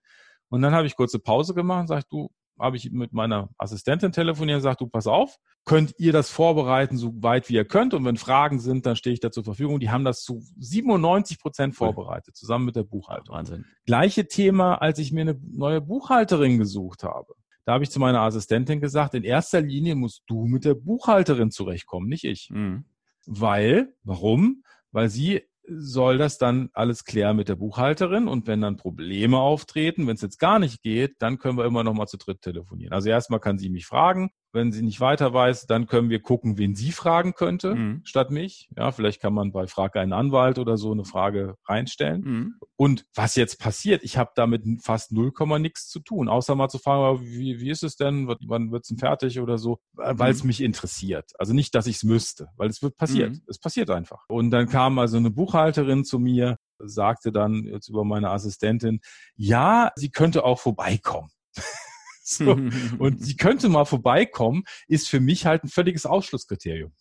Und 0.49 0.63
dann 0.63 0.75
habe 0.75 0.87
ich 0.87 0.97
kurze 0.97 1.19
Pause 1.19 1.55
gemacht 1.55 1.83
und 1.83 1.87
sag 1.87 2.09
du, 2.09 2.31
habe 2.59 2.77
ich 2.77 2.91
mit 2.91 3.13
meiner 3.13 3.49
Assistentin 3.57 4.13
telefoniert 4.13 4.57
und 4.57 4.61
gesagt, 4.61 4.81
du, 4.81 4.87
pass 4.87 5.07
auf, 5.07 5.37
könnt 5.65 5.95
ihr 5.99 6.13
das 6.13 6.31
vorbereiten, 6.31 6.97
so 6.97 7.13
weit 7.23 7.49
wie 7.49 7.55
ihr 7.55 7.65
könnt. 7.65 7.95
Und 7.95 8.05
wenn 8.05 8.17
Fragen 8.17 8.59
sind, 8.59 8.87
dann 8.87 8.97
stehe 8.97 9.15
ich 9.15 9.21
da 9.21 9.31
zur 9.31 9.45
Verfügung. 9.45 9.81
Die 9.81 9.91
haben 9.91 10.05
das 10.05 10.23
zu 10.23 10.43
97 10.59 11.39
Prozent 11.39 11.75
vorbereitet, 11.75 12.37
zusammen 12.37 12.67
mit 12.67 12.77
der 12.77 12.83
Buchhaltung. 12.85 13.35
Wahnsinn. 13.35 13.65
Gleiche 13.87 14.29
Thema, 14.29 14.77
als 14.77 14.99
ich 14.99 15.13
mir 15.13 15.23
eine 15.23 15.41
neue 15.43 15.81
Buchhalterin 15.81 16.59
gesucht 16.59 17.03
habe. 17.03 17.35
Da 17.71 17.75
habe 17.75 17.85
ich 17.85 17.91
zu 17.93 18.01
meiner 18.01 18.23
Assistentin 18.23 18.81
gesagt, 18.81 19.15
in 19.15 19.23
erster 19.23 19.61
Linie 19.61 19.95
musst 19.95 20.25
du 20.27 20.47
mit 20.47 20.65
der 20.65 20.75
Buchhalterin 20.75 21.53
zurechtkommen, 21.53 22.09
nicht 22.09 22.25
ich. 22.25 22.51
Mhm. 22.51 22.85
Weil, 23.27 23.95
warum? 24.03 24.65
Weil 24.91 25.09
sie 25.09 25.43
soll 25.69 26.19
das 26.19 26.37
dann 26.37 26.71
alles 26.73 27.05
klären 27.05 27.37
mit 27.37 27.49
der 27.49 27.55
Buchhalterin 27.55 28.27
und 28.27 28.49
wenn 28.49 28.61
dann 28.61 28.77
Probleme 28.77 29.39
auftreten, 29.39 30.09
wenn 30.09 30.17
es 30.17 30.21
jetzt 30.21 30.41
gar 30.41 30.59
nicht 30.59 30.83
geht, 30.83 31.15
dann 31.21 31.39
können 31.39 31.59
wir 31.59 31.65
immer 31.65 31.85
noch 31.85 31.95
mal 31.95 32.09
zu 32.09 32.17
dritt 32.17 32.43
telefonieren. 32.43 32.93
Also 32.93 33.09
erstmal 33.09 33.39
kann 33.39 33.57
sie 33.61 33.71
mich 33.71 33.87
fragen 33.87 34.33
wenn 34.53 34.73
sie 34.73 34.83
nicht 34.83 35.01
weiter 35.01 35.33
weiß, 35.33 35.67
dann 35.67 35.87
können 35.87 36.11
wir 36.11 36.21
gucken, 36.21 36.59
wen 36.59 36.75
sie 36.75 36.93
fragen 36.93 37.35
könnte, 37.35 37.75
mhm. 37.75 38.01
statt 38.05 38.31
mich. 38.31 38.69
Ja, 38.77 38.91
vielleicht 38.93 39.21
kann 39.21 39.33
man 39.33 39.53
bei 39.53 39.67
Frage 39.67 40.01
einen 40.01 40.13
Anwalt 40.13 40.59
oder 40.59 40.77
so 40.77 40.91
eine 40.93 41.05
Frage 41.05 41.57
reinstellen. 41.67 42.21
Mhm. 42.23 42.55
Und 42.77 43.07
was 43.15 43.37
jetzt 43.37 43.61
passiert, 43.61 44.03
ich 44.03 44.17
habe 44.17 44.31
damit 44.35 44.65
fast 44.83 45.13
null 45.13 45.33
Komma 45.33 45.59
nichts 45.59 45.89
zu 45.89 46.01
tun, 46.01 46.29
außer 46.29 46.55
mal 46.55 46.69
zu 46.69 46.79
fragen, 46.79 47.21
wie, 47.23 47.61
wie 47.61 47.71
ist 47.71 47.83
es 47.83 47.97
denn, 47.97 48.29
wann 48.29 48.73
wird's 48.73 48.89
denn 48.89 48.99
fertig 48.99 49.41
oder 49.41 49.59
so, 49.59 49.79
weil 49.93 50.33
es 50.33 50.43
mhm. 50.43 50.49
mich 50.49 50.61
interessiert. 50.61 51.31
Also 51.39 51.53
nicht, 51.53 51.75
dass 51.75 51.87
ich 51.87 51.97
es 51.97 52.05
müsste, 52.05 52.49
weil 52.57 52.69
es 52.69 52.83
wird 52.83 52.97
passiert. 52.97 53.33
Mhm. 53.33 53.43
Es 53.47 53.59
passiert 53.59 53.91
einfach. 53.91 54.25
Und 54.29 54.51
dann 54.51 54.69
kam 54.69 54.99
also 54.99 55.17
eine 55.17 55.31
Buchhalterin 55.31 56.05
zu 56.05 56.19
mir, 56.19 56.57
sagte 56.79 57.31
dann 57.31 57.65
jetzt 57.65 57.89
über 57.89 58.05
meine 58.05 58.31
Assistentin, 58.31 59.01
ja, 59.37 59.93
sie 59.95 60.11
könnte 60.11 60.45
auch 60.45 60.59
vorbeikommen. 60.59 61.31
So. 62.41 62.53
Und 62.99 63.25
sie 63.25 63.37
könnte 63.37 63.69
mal 63.69 63.85
vorbeikommen, 63.85 64.63
ist 64.87 65.09
für 65.09 65.21
mich 65.21 65.47
halt 65.47 65.65
ein 65.65 65.69
völliges 65.69 66.07
Ausschlusskriterium. 66.07 66.93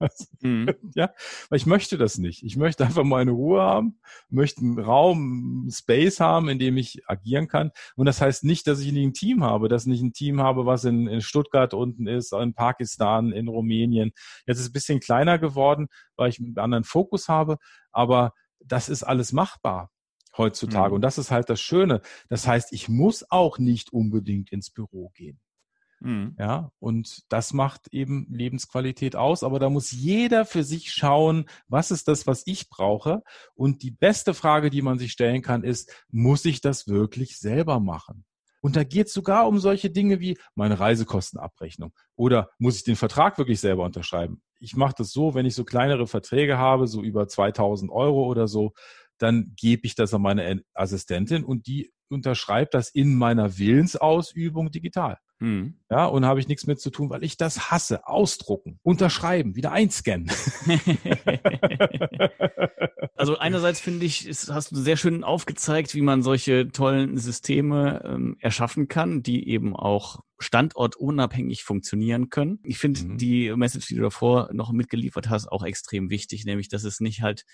mhm. 0.40 0.70
Ja, 0.94 1.10
weil 1.48 1.56
ich 1.58 1.66
möchte 1.66 1.98
das 1.98 2.18
nicht. 2.18 2.42
Ich 2.42 2.56
möchte 2.56 2.84
einfach 2.84 3.04
mal 3.04 3.20
eine 3.20 3.32
Ruhe 3.32 3.60
haben, 3.60 4.00
möchte 4.28 4.62
einen 4.62 4.78
Raum, 4.78 5.62
einen 5.62 5.70
Space 5.70 6.20
haben, 6.20 6.48
in 6.48 6.58
dem 6.58 6.76
ich 6.76 7.02
agieren 7.06 7.48
kann. 7.48 7.70
Und 7.96 8.06
das 8.06 8.20
heißt 8.20 8.44
nicht, 8.44 8.66
dass 8.66 8.80
ich 8.80 8.92
nicht 8.92 9.04
ein 9.04 9.12
Team 9.12 9.44
habe, 9.44 9.68
dass 9.68 9.82
ich 9.82 9.88
nicht 9.88 10.02
ein 10.02 10.12
Team 10.12 10.40
habe, 10.40 10.66
was 10.66 10.84
in, 10.84 11.06
in 11.06 11.20
Stuttgart 11.20 11.74
unten 11.74 12.06
ist, 12.06 12.32
in 12.32 12.54
Pakistan, 12.54 13.32
in 13.32 13.48
Rumänien. 13.48 14.12
Jetzt 14.46 14.58
ist 14.58 14.64
es 14.64 14.70
ein 14.70 14.74
bisschen 14.74 15.00
kleiner 15.00 15.38
geworden, 15.38 15.88
weil 16.16 16.30
ich 16.30 16.38
einen 16.38 16.56
anderen 16.56 16.84
Fokus 16.84 17.28
habe, 17.28 17.58
aber 17.92 18.32
das 18.64 18.88
ist 18.88 19.02
alles 19.02 19.32
machbar 19.32 19.90
heutzutage. 20.40 20.88
Mhm. 20.88 20.94
Und 20.96 21.02
das 21.02 21.18
ist 21.18 21.30
halt 21.30 21.48
das 21.48 21.60
Schöne. 21.60 22.00
Das 22.28 22.46
heißt, 22.46 22.72
ich 22.72 22.88
muss 22.88 23.24
auch 23.30 23.58
nicht 23.58 23.92
unbedingt 23.92 24.50
ins 24.50 24.70
Büro 24.70 25.10
gehen. 25.14 25.40
Mhm. 26.00 26.34
Ja, 26.38 26.72
und 26.78 27.24
das 27.28 27.52
macht 27.52 27.88
eben 27.92 28.26
Lebensqualität 28.30 29.16
aus. 29.16 29.42
Aber 29.42 29.58
da 29.58 29.70
muss 29.70 29.92
jeder 29.92 30.44
für 30.44 30.64
sich 30.64 30.92
schauen, 30.92 31.44
was 31.68 31.90
ist 31.90 32.08
das, 32.08 32.26
was 32.26 32.42
ich 32.46 32.68
brauche? 32.68 33.22
Und 33.54 33.82
die 33.82 33.90
beste 33.90 34.34
Frage, 34.34 34.70
die 34.70 34.82
man 34.82 34.98
sich 34.98 35.12
stellen 35.12 35.42
kann, 35.42 35.62
ist, 35.62 36.04
muss 36.10 36.44
ich 36.44 36.60
das 36.60 36.88
wirklich 36.88 37.38
selber 37.38 37.80
machen? 37.80 38.24
Und 38.62 38.76
da 38.76 38.84
geht 38.84 39.06
es 39.06 39.14
sogar 39.14 39.48
um 39.48 39.58
solche 39.58 39.90
Dinge 39.90 40.20
wie 40.20 40.38
meine 40.54 40.78
Reisekostenabrechnung 40.78 41.92
oder 42.14 42.50
muss 42.58 42.76
ich 42.76 42.84
den 42.84 42.96
Vertrag 42.96 43.38
wirklich 43.38 43.60
selber 43.60 43.84
unterschreiben? 43.84 44.42
Ich 44.58 44.76
mache 44.76 44.94
das 44.98 45.12
so, 45.12 45.34
wenn 45.34 45.46
ich 45.46 45.54
so 45.54 45.64
kleinere 45.64 46.06
Verträge 46.06 46.58
habe, 46.58 46.86
so 46.86 47.02
über 47.02 47.26
2000 47.26 47.90
Euro 47.90 48.26
oder 48.26 48.46
so, 48.46 48.74
dann 49.22 49.52
gebe 49.56 49.82
ich 49.84 49.94
das 49.94 50.14
an 50.14 50.22
meine 50.22 50.62
Assistentin 50.74 51.44
und 51.44 51.66
die 51.66 51.92
unterschreibt 52.08 52.74
das 52.74 52.90
in 52.90 53.14
meiner 53.14 53.58
Willensausübung 53.58 54.70
digital. 54.70 55.18
Hm. 55.40 55.74
Ja, 55.90 56.04
und 56.04 56.26
habe 56.26 56.38
ich 56.38 56.48
nichts 56.48 56.66
mit 56.66 56.80
zu 56.80 56.90
tun, 56.90 57.08
weil 57.08 57.24
ich 57.24 57.38
das 57.38 57.70
hasse. 57.70 58.06
Ausdrucken, 58.06 58.78
unterschreiben, 58.82 59.56
wieder 59.56 59.72
einscannen. 59.72 60.30
also 63.16 63.38
einerseits 63.38 63.80
finde 63.80 64.04
ich, 64.04 64.28
ist, 64.28 64.52
hast 64.52 64.72
du 64.72 64.76
sehr 64.76 64.98
schön 64.98 65.24
aufgezeigt, 65.24 65.94
wie 65.94 66.02
man 66.02 66.22
solche 66.22 66.68
tollen 66.68 67.16
Systeme 67.16 68.02
ähm, 68.04 68.36
erschaffen 68.40 68.88
kann, 68.88 69.22
die 69.22 69.48
eben 69.48 69.74
auch 69.74 70.20
standortunabhängig 70.40 71.62
funktionieren 71.62 72.30
können. 72.30 72.58
Ich 72.64 72.78
finde 72.78 73.02
mhm. 73.02 73.18
die 73.18 73.54
Message, 73.54 73.88
die 73.88 73.96
du 73.96 74.02
davor 74.02 74.50
noch 74.52 74.72
mitgeliefert 74.72 75.28
hast, 75.28 75.46
auch 75.48 75.64
extrem 75.64 76.10
wichtig, 76.10 76.44
nämlich 76.44 76.68
dass 76.68 76.84
es 76.84 77.00
nicht 77.00 77.22
halt 77.22 77.44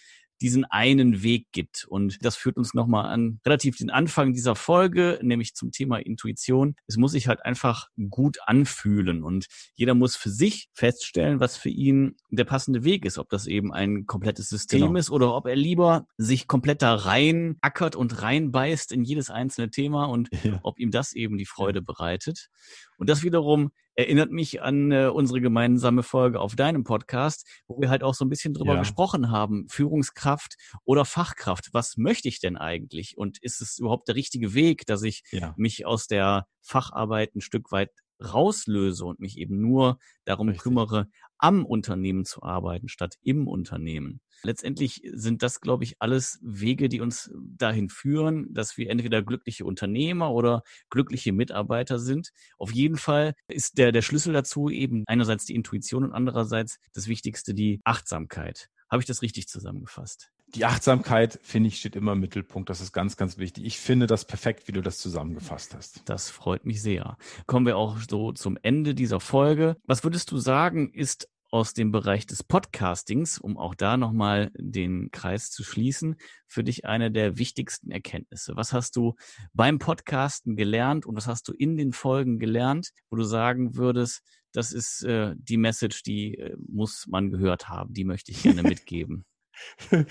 diesen 0.40 0.64
einen 0.64 1.22
Weg 1.22 1.46
gibt. 1.52 1.86
Und 1.88 2.24
das 2.24 2.36
führt 2.36 2.56
uns 2.56 2.74
nochmal 2.74 3.06
an 3.06 3.40
relativ 3.44 3.76
den 3.76 3.90
Anfang 3.90 4.32
dieser 4.32 4.54
Folge, 4.54 5.18
nämlich 5.22 5.54
zum 5.54 5.70
Thema 5.70 5.98
Intuition. 5.98 6.76
Es 6.86 6.96
muss 6.96 7.12
sich 7.12 7.28
halt 7.28 7.44
einfach 7.44 7.88
gut 8.10 8.38
anfühlen 8.46 9.22
und 9.22 9.46
jeder 9.74 9.94
muss 9.94 10.16
für 10.16 10.30
sich 10.30 10.68
feststellen, 10.72 11.40
was 11.40 11.56
für 11.56 11.70
ihn 11.70 12.16
der 12.30 12.44
passende 12.44 12.84
Weg 12.84 13.04
ist. 13.04 13.18
Ob 13.18 13.28
das 13.30 13.46
eben 13.46 13.72
ein 13.72 14.06
komplettes 14.06 14.48
System 14.48 14.88
genau. 14.88 14.98
ist 14.98 15.10
oder 15.10 15.34
ob 15.34 15.46
er 15.46 15.56
lieber 15.56 16.06
sich 16.18 16.46
komplett 16.46 16.82
da 16.82 16.94
rein 16.94 17.56
ackert 17.60 17.96
und 17.96 18.22
reinbeißt 18.22 18.92
in 18.92 19.04
jedes 19.04 19.30
einzelne 19.30 19.70
Thema 19.70 20.04
und 20.04 20.28
ja. 20.44 20.60
ob 20.62 20.78
ihm 20.78 20.90
das 20.90 21.14
eben 21.14 21.38
die 21.38 21.46
Freude 21.46 21.82
bereitet. 21.82 22.50
Und 22.98 23.08
das 23.08 23.22
wiederum 23.22 23.70
erinnert 23.94 24.30
mich 24.30 24.62
an 24.62 24.92
äh, 24.92 25.06
unsere 25.06 25.40
gemeinsame 25.40 26.02
Folge 26.02 26.40
auf 26.40 26.54
deinem 26.54 26.84
Podcast, 26.84 27.46
wo 27.66 27.80
wir 27.80 27.88
halt 27.88 28.02
auch 28.02 28.14
so 28.14 28.24
ein 28.24 28.28
bisschen 28.28 28.52
drüber 28.54 28.74
ja. 28.74 28.80
gesprochen 28.80 29.30
haben. 29.30 29.66
Führungskraft 29.68 30.56
oder 30.84 31.04
Fachkraft. 31.04 31.70
Was 31.72 31.96
möchte 31.96 32.28
ich 32.28 32.38
denn 32.38 32.56
eigentlich? 32.56 33.16
Und 33.16 33.42
ist 33.42 33.60
es 33.60 33.78
überhaupt 33.78 34.08
der 34.08 34.14
richtige 34.14 34.54
Weg, 34.54 34.86
dass 34.86 35.02
ich 35.02 35.22
ja. 35.30 35.54
mich 35.56 35.86
aus 35.86 36.06
der 36.06 36.46
Facharbeit 36.60 37.34
ein 37.34 37.40
Stück 37.40 37.72
weit 37.72 37.90
rauslöse 38.20 39.04
und 39.04 39.20
mich 39.20 39.38
eben 39.38 39.60
nur 39.60 39.98
darum 40.24 40.48
Richtig. 40.48 40.62
kümmere, 40.62 41.08
am 41.38 41.66
Unternehmen 41.66 42.24
zu 42.24 42.42
arbeiten, 42.42 42.88
statt 42.88 43.16
im 43.22 43.46
Unternehmen. 43.46 44.20
Letztendlich 44.42 45.02
sind 45.12 45.42
das, 45.42 45.60
glaube 45.60 45.84
ich, 45.84 45.96
alles 46.00 46.38
Wege, 46.42 46.88
die 46.88 47.00
uns 47.00 47.30
dahin 47.34 47.88
führen, 47.88 48.52
dass 48.52 48.76
wir 48.76 48.90
entweder 48.90 49.22
glückliche 49.22 49.64
Unternehmer 49.64 50.32
oder 50.32 50.62
glückliche 50.90 51.32
Mitarbeiter 51.32 51.98
sind. 51.98 52.30
Auf 52.58 52.72
jeden 52.72 52.96
Fall 52.96 53.34
ist 53.48 53.78
der, 53.78 53.92
der 53.92 54.02
Schlüssel 54.02 54.32
dazu 54.32 54.68
eben 54.68 55.04
einerseits 55.06 55.46
die 55.46 55.54
Intuition 55.54 56.04
und 56.04 56.12
andererseits 56.12 56.78
das 56.92 57.08
Wichtigste 57.08 57.54
die 57.54 57.80
Achtsamkeit. 57.84 58.68
Habe 58.90 59.02
ich 59.02 59.06
das 59.06 59.22
richtig 59.22 59.48
zusammengefasst? 59.48 60.32
Die 60.56 60.64
Achtsamkeit, 60.64 61.38
finde 61.42 61.68
ich, 61.68 61.76
steht 61.76 61.96
immer 61.96 62.12
im 62.12 62.20
Mittelpunkt. 62.20 62.70
Das 62.70 62.80
ist 62.80 62.92
ganz, 62.92 63.18
ganz 63.18 63.36
wichtig. 63.36 63.66
Ich 63.66 63.78
finde 63.78 64.06
das 64.06 64.24
perfekt, 64.24 64.66
wie 64.66 64.72
du 64.72 64.80
das 64.80 64.96
zusammengefasst 64.96 65.74
hast. 65.74 66.00
Das 66.08 66.30
freut 66.30 66.64
mich 66.64 66.80
sehr. 66.80 67.18
Kommen 67.46 67.66
wir 67.66 67.76
auch 67.76 67.98
so 68.08 68.32
zum 68.32 68.56
Ende 68.62 68.94
dieser 68.94 69.20
Folge. 69.20 69.76
Was 69.84 70.02
würdest 70.02 70.30
du 70.30 70.38
sagen, 70.38 70.90
ist 70.94 71.28
aus 71.50 71.74
dem 71.74 71.92
Bereich 71.92 72.26
des 72.26 72.42
Podcastings, 72.42 73.38
um 73.38 73.58
auch 73.58 73.74
da 73.74 73.98
nochmal 73.98 74.50
den 74.56 75.10
Kreis 75.10 75.50
zu 75.50 75.62
schließen, 75.62 76.16
für 76.46 76.64
dich 76.64 76.86
eine 76.86 77.10
der 77.10 77.36
wichtigsten 77.36 77.90
Erkenntnisse? 77.90 78.56
Was 78.56 78.72
hast 78.72 78.96
du 78.96 79.14
beim 79.52 79.78
Podcasten 79.78 80.56
gelernt 80.56 81.04
und 81.04 81.16
was 81.16 81.26
hast 81.26 81.48
du 81.48 81.52
in 81.52 81.76
den 81.76 81.92
Folgen 81.92 82.38
gelernt, 82.38 82.92
wo 83.10 83.16
du 83.16 83.24
sagen 83.24 83.76
würdest, 83.76 84.22
das 84.52 84.72
ist 84.72 85.02
äh, 85.02 85.34
die 85.36 85.58
Message, 85.58 86.02
die 86.02 86.38
äh, 86.38 86.56
muss 86.66 87.06
man 87.08 87.30
gehört 87.30 87.68
haben, 87.68 87.92
die 87.92 88.04
möchte 88.04 88.32
ich 88.32 88.42
gerne 88.42 88.62
mitgeben? 88.62 89.26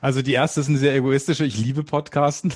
Also 0.00 0.22
die 0.22 0.32
erste 0.32 0.60
ist 0.60 0.68
eine 0.68 0.78
sehr 0.78 0.94
egoistische. 0.94 1.44
Ich 1.44 1.58
liebe 1.58 1.84
Podcasten. 1.84 2.52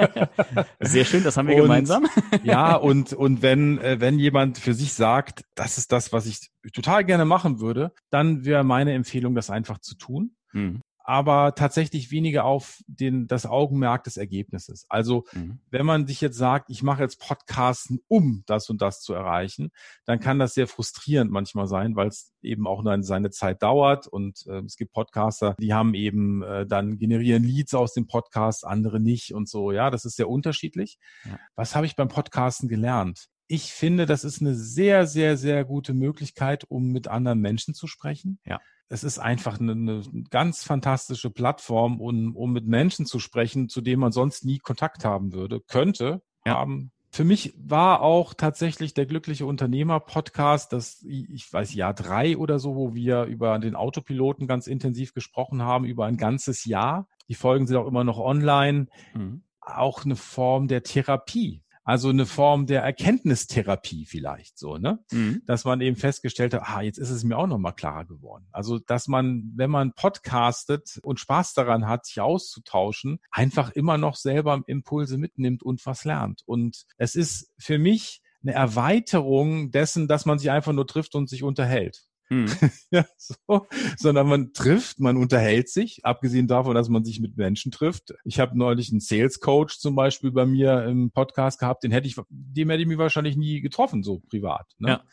Sehr 0.80 1.04
schön, 1.04 1.24
das 1.24 1.36
haben 1.36 1.48
wir 1.48 1.56
und, 1.56 1.62
gemeinsam. 1.62 2.06
Ja, 2.42 2.74
und, 2.76 3.12
und 3.12 3.42
wenn, 3.42 3.78
äh, 3.78 4.00
wenn 4.00 4.18
jemand 4.18 4.58
für 4.58 4.74
sich 4.74 4.92
sagt, 4.92 5.44
das 5.54 5.78
ist 5.78 5.92
das, 5.92 6.12
was 6.12 6.26
ich 6.26 6.50
total 6.72 7.04
gerne 7.04 7.24
machen 7.24 7.60
würde, 7.60 7.92
dann 8.10 8.44
wäre 8.44 8.64
meine 8.64 8.92
Empfehlung, 8.92 9.34
das 9.34 9.50
einfach 9.50 9.78
zu 9.78 9.96
tun. 9.96 10.36
Mhm 10.52 10.80
aber 11.06 11.54
tatsächlich 11.54 12.10
weniger 12.10 12.44
auf 12.44 12.82
den, 12.88 13.28
das 13.28 13.46
Augenmerk 13.46 14.02
des 14.02 14.16
Ergebnisses. 14.16 14.86
Also 14.88 15.24
mhm. 15.32 15.60
wenn 15.70 15.86
man 15.86 16.08
sich 16.08 16.20
jetzt 16.20 16.36
sagt, 16.36 16.68
ich 16.68 16.82
mache 16.82 17.04
jetzt 17.04 17.20
Podcasten, 17.20 18.00
um 18.08 18.42
das 18.46 18.68
und 18.70 18.82
das 18.82 19.02
zu 19.02 19.14
erreichen, 19.14 19.70
dann 20.04 20.18
kann 20.18 20.40
das 20.40 20.54
sehr 20.54 20.66
frustrierend 20.66 21.30
manchmal 21.30 21.68
sein, 21.68 21.94
weil 21.94 22.08
es 22.08 22.32
eben 22.42 22.66
auch 22.66 22.82
nur 22.82 23.00
seine 23.04 23.30
Zeit 23.30 23.62
dauert 23.62 24.08
und 24.08 24.44
äh, 24.48 24.62
es 24.64 24.76
gibt 24.76 24.92
Podcaster, 24.92 25.54
die 25.60 25.72
haben 25.72 25.94
eben 25.94 26.42
äh, 26.42 26.66
dann 26.66 26.98
generieren 26.98 27.44
Leads 27.44 27.74
aus 27.74 27.92
dem 27.92 28.08
Podcast, 28.08 28.66
andere 28.66 28.98
nicht 28.98 29.32
und 29.32 29.48
so. 29.48 29.70
Ja, 29.70 29.90
das 29.90 30.04
ist 30.04 30.16
sehr 30.16 30.28
unterschiedlich. 30.28 30.98
Ja. 31.24 31.38
Was 31.54 31.76
habe 31.76 31.86
ich 31.86 31.94
beim 31.94 32.08
Podcasten 32.08 32.68
gelernt? 32.68 33.28
Ich 33.48 33.72
finde, 33.72 34.06
das 34.06 34.24
ist 34.24 34.40
eine 34.40 34.54
sehr, 34.54 35.06
sehr, 35.06 35.36
sehr 35.36 35.64
gute 35.64 35.94
Möglichkeit, 35.94 36.64
um 36.68 36.88
mit 36.88 37.08
anderen 37.08 37.40
Menschen 37.40 37.74
zu 37.74 37.86
sprechen. 37.86 38.38
Ja 38.44 38.60
es 38.88 39.04
ist 39.04 39.18
einfach 39.18 39.58
eine, 39.58 39.72
eine 39.72 40.02
ganz 40.30 40.62
fantastische 40.62 41.30
Plattform, 41.30 42.00
um, 42.00 42.36
um 42.36 42.52
mit 42.52 42.66
Menschen 42.66 43.06
zu 43.06 43.18
sprechen, 43.18 43.68
zu 43.68 43.80
denen 43.80 44.00
man 44.00 44.12
sonst 44.12 44.44
nie 44.44 44.58
Kontakt 44.58 45.04
haben 45.04 45.32
würde, 45.32 45.60
könnte 45.60 46.22
ja. 46.44 46.54
haben. 46.54 46.92
Für 47.10 47.24
mich 47.24 47.54
war 47.56 48.02
auch 48.02 48.34
tatsächlich 48.34 48.92
der 48.92 49.06
glückliche 49.06 49.46
Unternehmer 49.46 50.00
Podcast, 50.00 50.72
das 50.72 51.02
ich 51.08 51.50
weiß 51.50 51.72
Jahr 51.74 51.94
drei 51.94 52.36
oder 52.36 52.58
so, 52.58 52.76
wo 52.76 52.94
wir 52.94 53.24
über 53.24 53.58
den 53.58 53.74
Autopiloten 53.74 54.46
ganz 54.46 54.66
intensiv 54.66 55.14
gesprochen 55.14 55.62
haben 55.62 55.84
über 55.84 56.04
ein 56.04 56.18
ganzes 56.18 56.64
Jahr. 56.64 57.08
Die 57.28 57.34
Folgen 57.34 57.66
sind 57.66 57.76
auch 57.76 57.86
immer 57.86 58.04
noch 58.04 58.18
online. 58.18 58.86
Mhm. 59.14 59.42
Auch 59.60 60.04
eine 60.04 60.14
Form 60.14 60.68
der 60.68 60.82
Therapie 60.82 61.62
also 61.86 62.08
eine 62.08 62.26
Form 62.26 62.66
der 62.66 62.82
Erkenntnistherapie 62.82 64.06
vielleicht 64.06 64.58
so, 64.58 64.76
ne? 64.76 64.98
Mhm. 65.12 65.42
Dass 65.46 65.64
man 65.64 65.80
eben 65.80 65.94
festgestellt 65.94 66.52
hat, 66.52 66.62
ah, 66.64 66.82
jetzt 66.82 66.98
ist 66.98 67.10
es 67.10 67.22
mir 67.22 67.38
auch 67.38 67.46
nochmal 67.46 67.74
klarer 67.74 68.04
geworden. 68.04 68.48
Also, 68.50 68.80
dass 68.80 69.06
man, 69.06 69.52
wenn 69.54 69.70
man 69.70 69.92
podcastet 69.92 70.98
und 71.04 71.20
Spaß 71.20 71.54
daran 71.54 71.86
hat, 71.86 72.04
sich 72.04 72.20
auszutauschen, 72.20 73.20
einfach 73.30 73.70
immer 73.70 73.98
noch 73.98 74.16
selber 74.16 74.60
Impulse 74.66 75.16
mitnimmt 75.16 75.62
und 75.62 75.86
was 75.86 76.04
lernt. 76.04 76.42
Und 76.44 76.86
es 76.98 77.14
ist 77.14 77.52
für 77.56 77.78
mich 77.78 78.20
eine 78.42 78.52
Erweiterung 78.52 79.70
dessen, 79.70 80.08
dass 80.08 80.26
man 80.26 80.40
sich 80.40 80.50
einfach 80.50 80.72
nur 80.72 80.88
trifft 80.88 81.14
und 81.14 81.28
sich 81.28 81.44
unterhält. 81.44 82.04
Mhm. 82.28 82.46
ja, 82.90 83.04
so, 83.16 83.66
sondern 83.96 84.28
man 84.28 84.52
trifft, 84.52 85.00
man 85.00 85.16
unterhält 85.16 85.68
sich, 85.68 86.04
abgesehen 86.04 86.48
davon, 86.48 86.74
dass 86.74 86.88
man 86.88 87.04
sich 87.04 87.20
mit 87.20 87.36
Menschen 87.36 87.72
trifft. 87.72 88.14
Ich 88.24 88.40
habe 88.40 88.56
neulich 88.56 88.90
einen 88.90 89.00
Sales 89.00 89.40
Coach 89.40 89.78
zum 89.78 89.94
Beispiel 89.94 90.32
bei 90.32 90.46
mir 90.46 90.84
im 90.84 91.10
Podcast 91.10 91.58
gehabt, 91.58 91.84
den 91.84 91.92
hätte 91.92 92.06
ich, 92.06 92.16
dem 92.28 92.70
hätte 92.70 92.82
ich 92.82 92.88
mich 92.88 92.98
wahrscheinlich 92.98 93.36
nie 93.36 93.60
getroffen, 93.60 94.02
so 94.02 94.20
privat. 94.20 94.66
Ne? 94.78 94.88
Ja. 94.88 95.04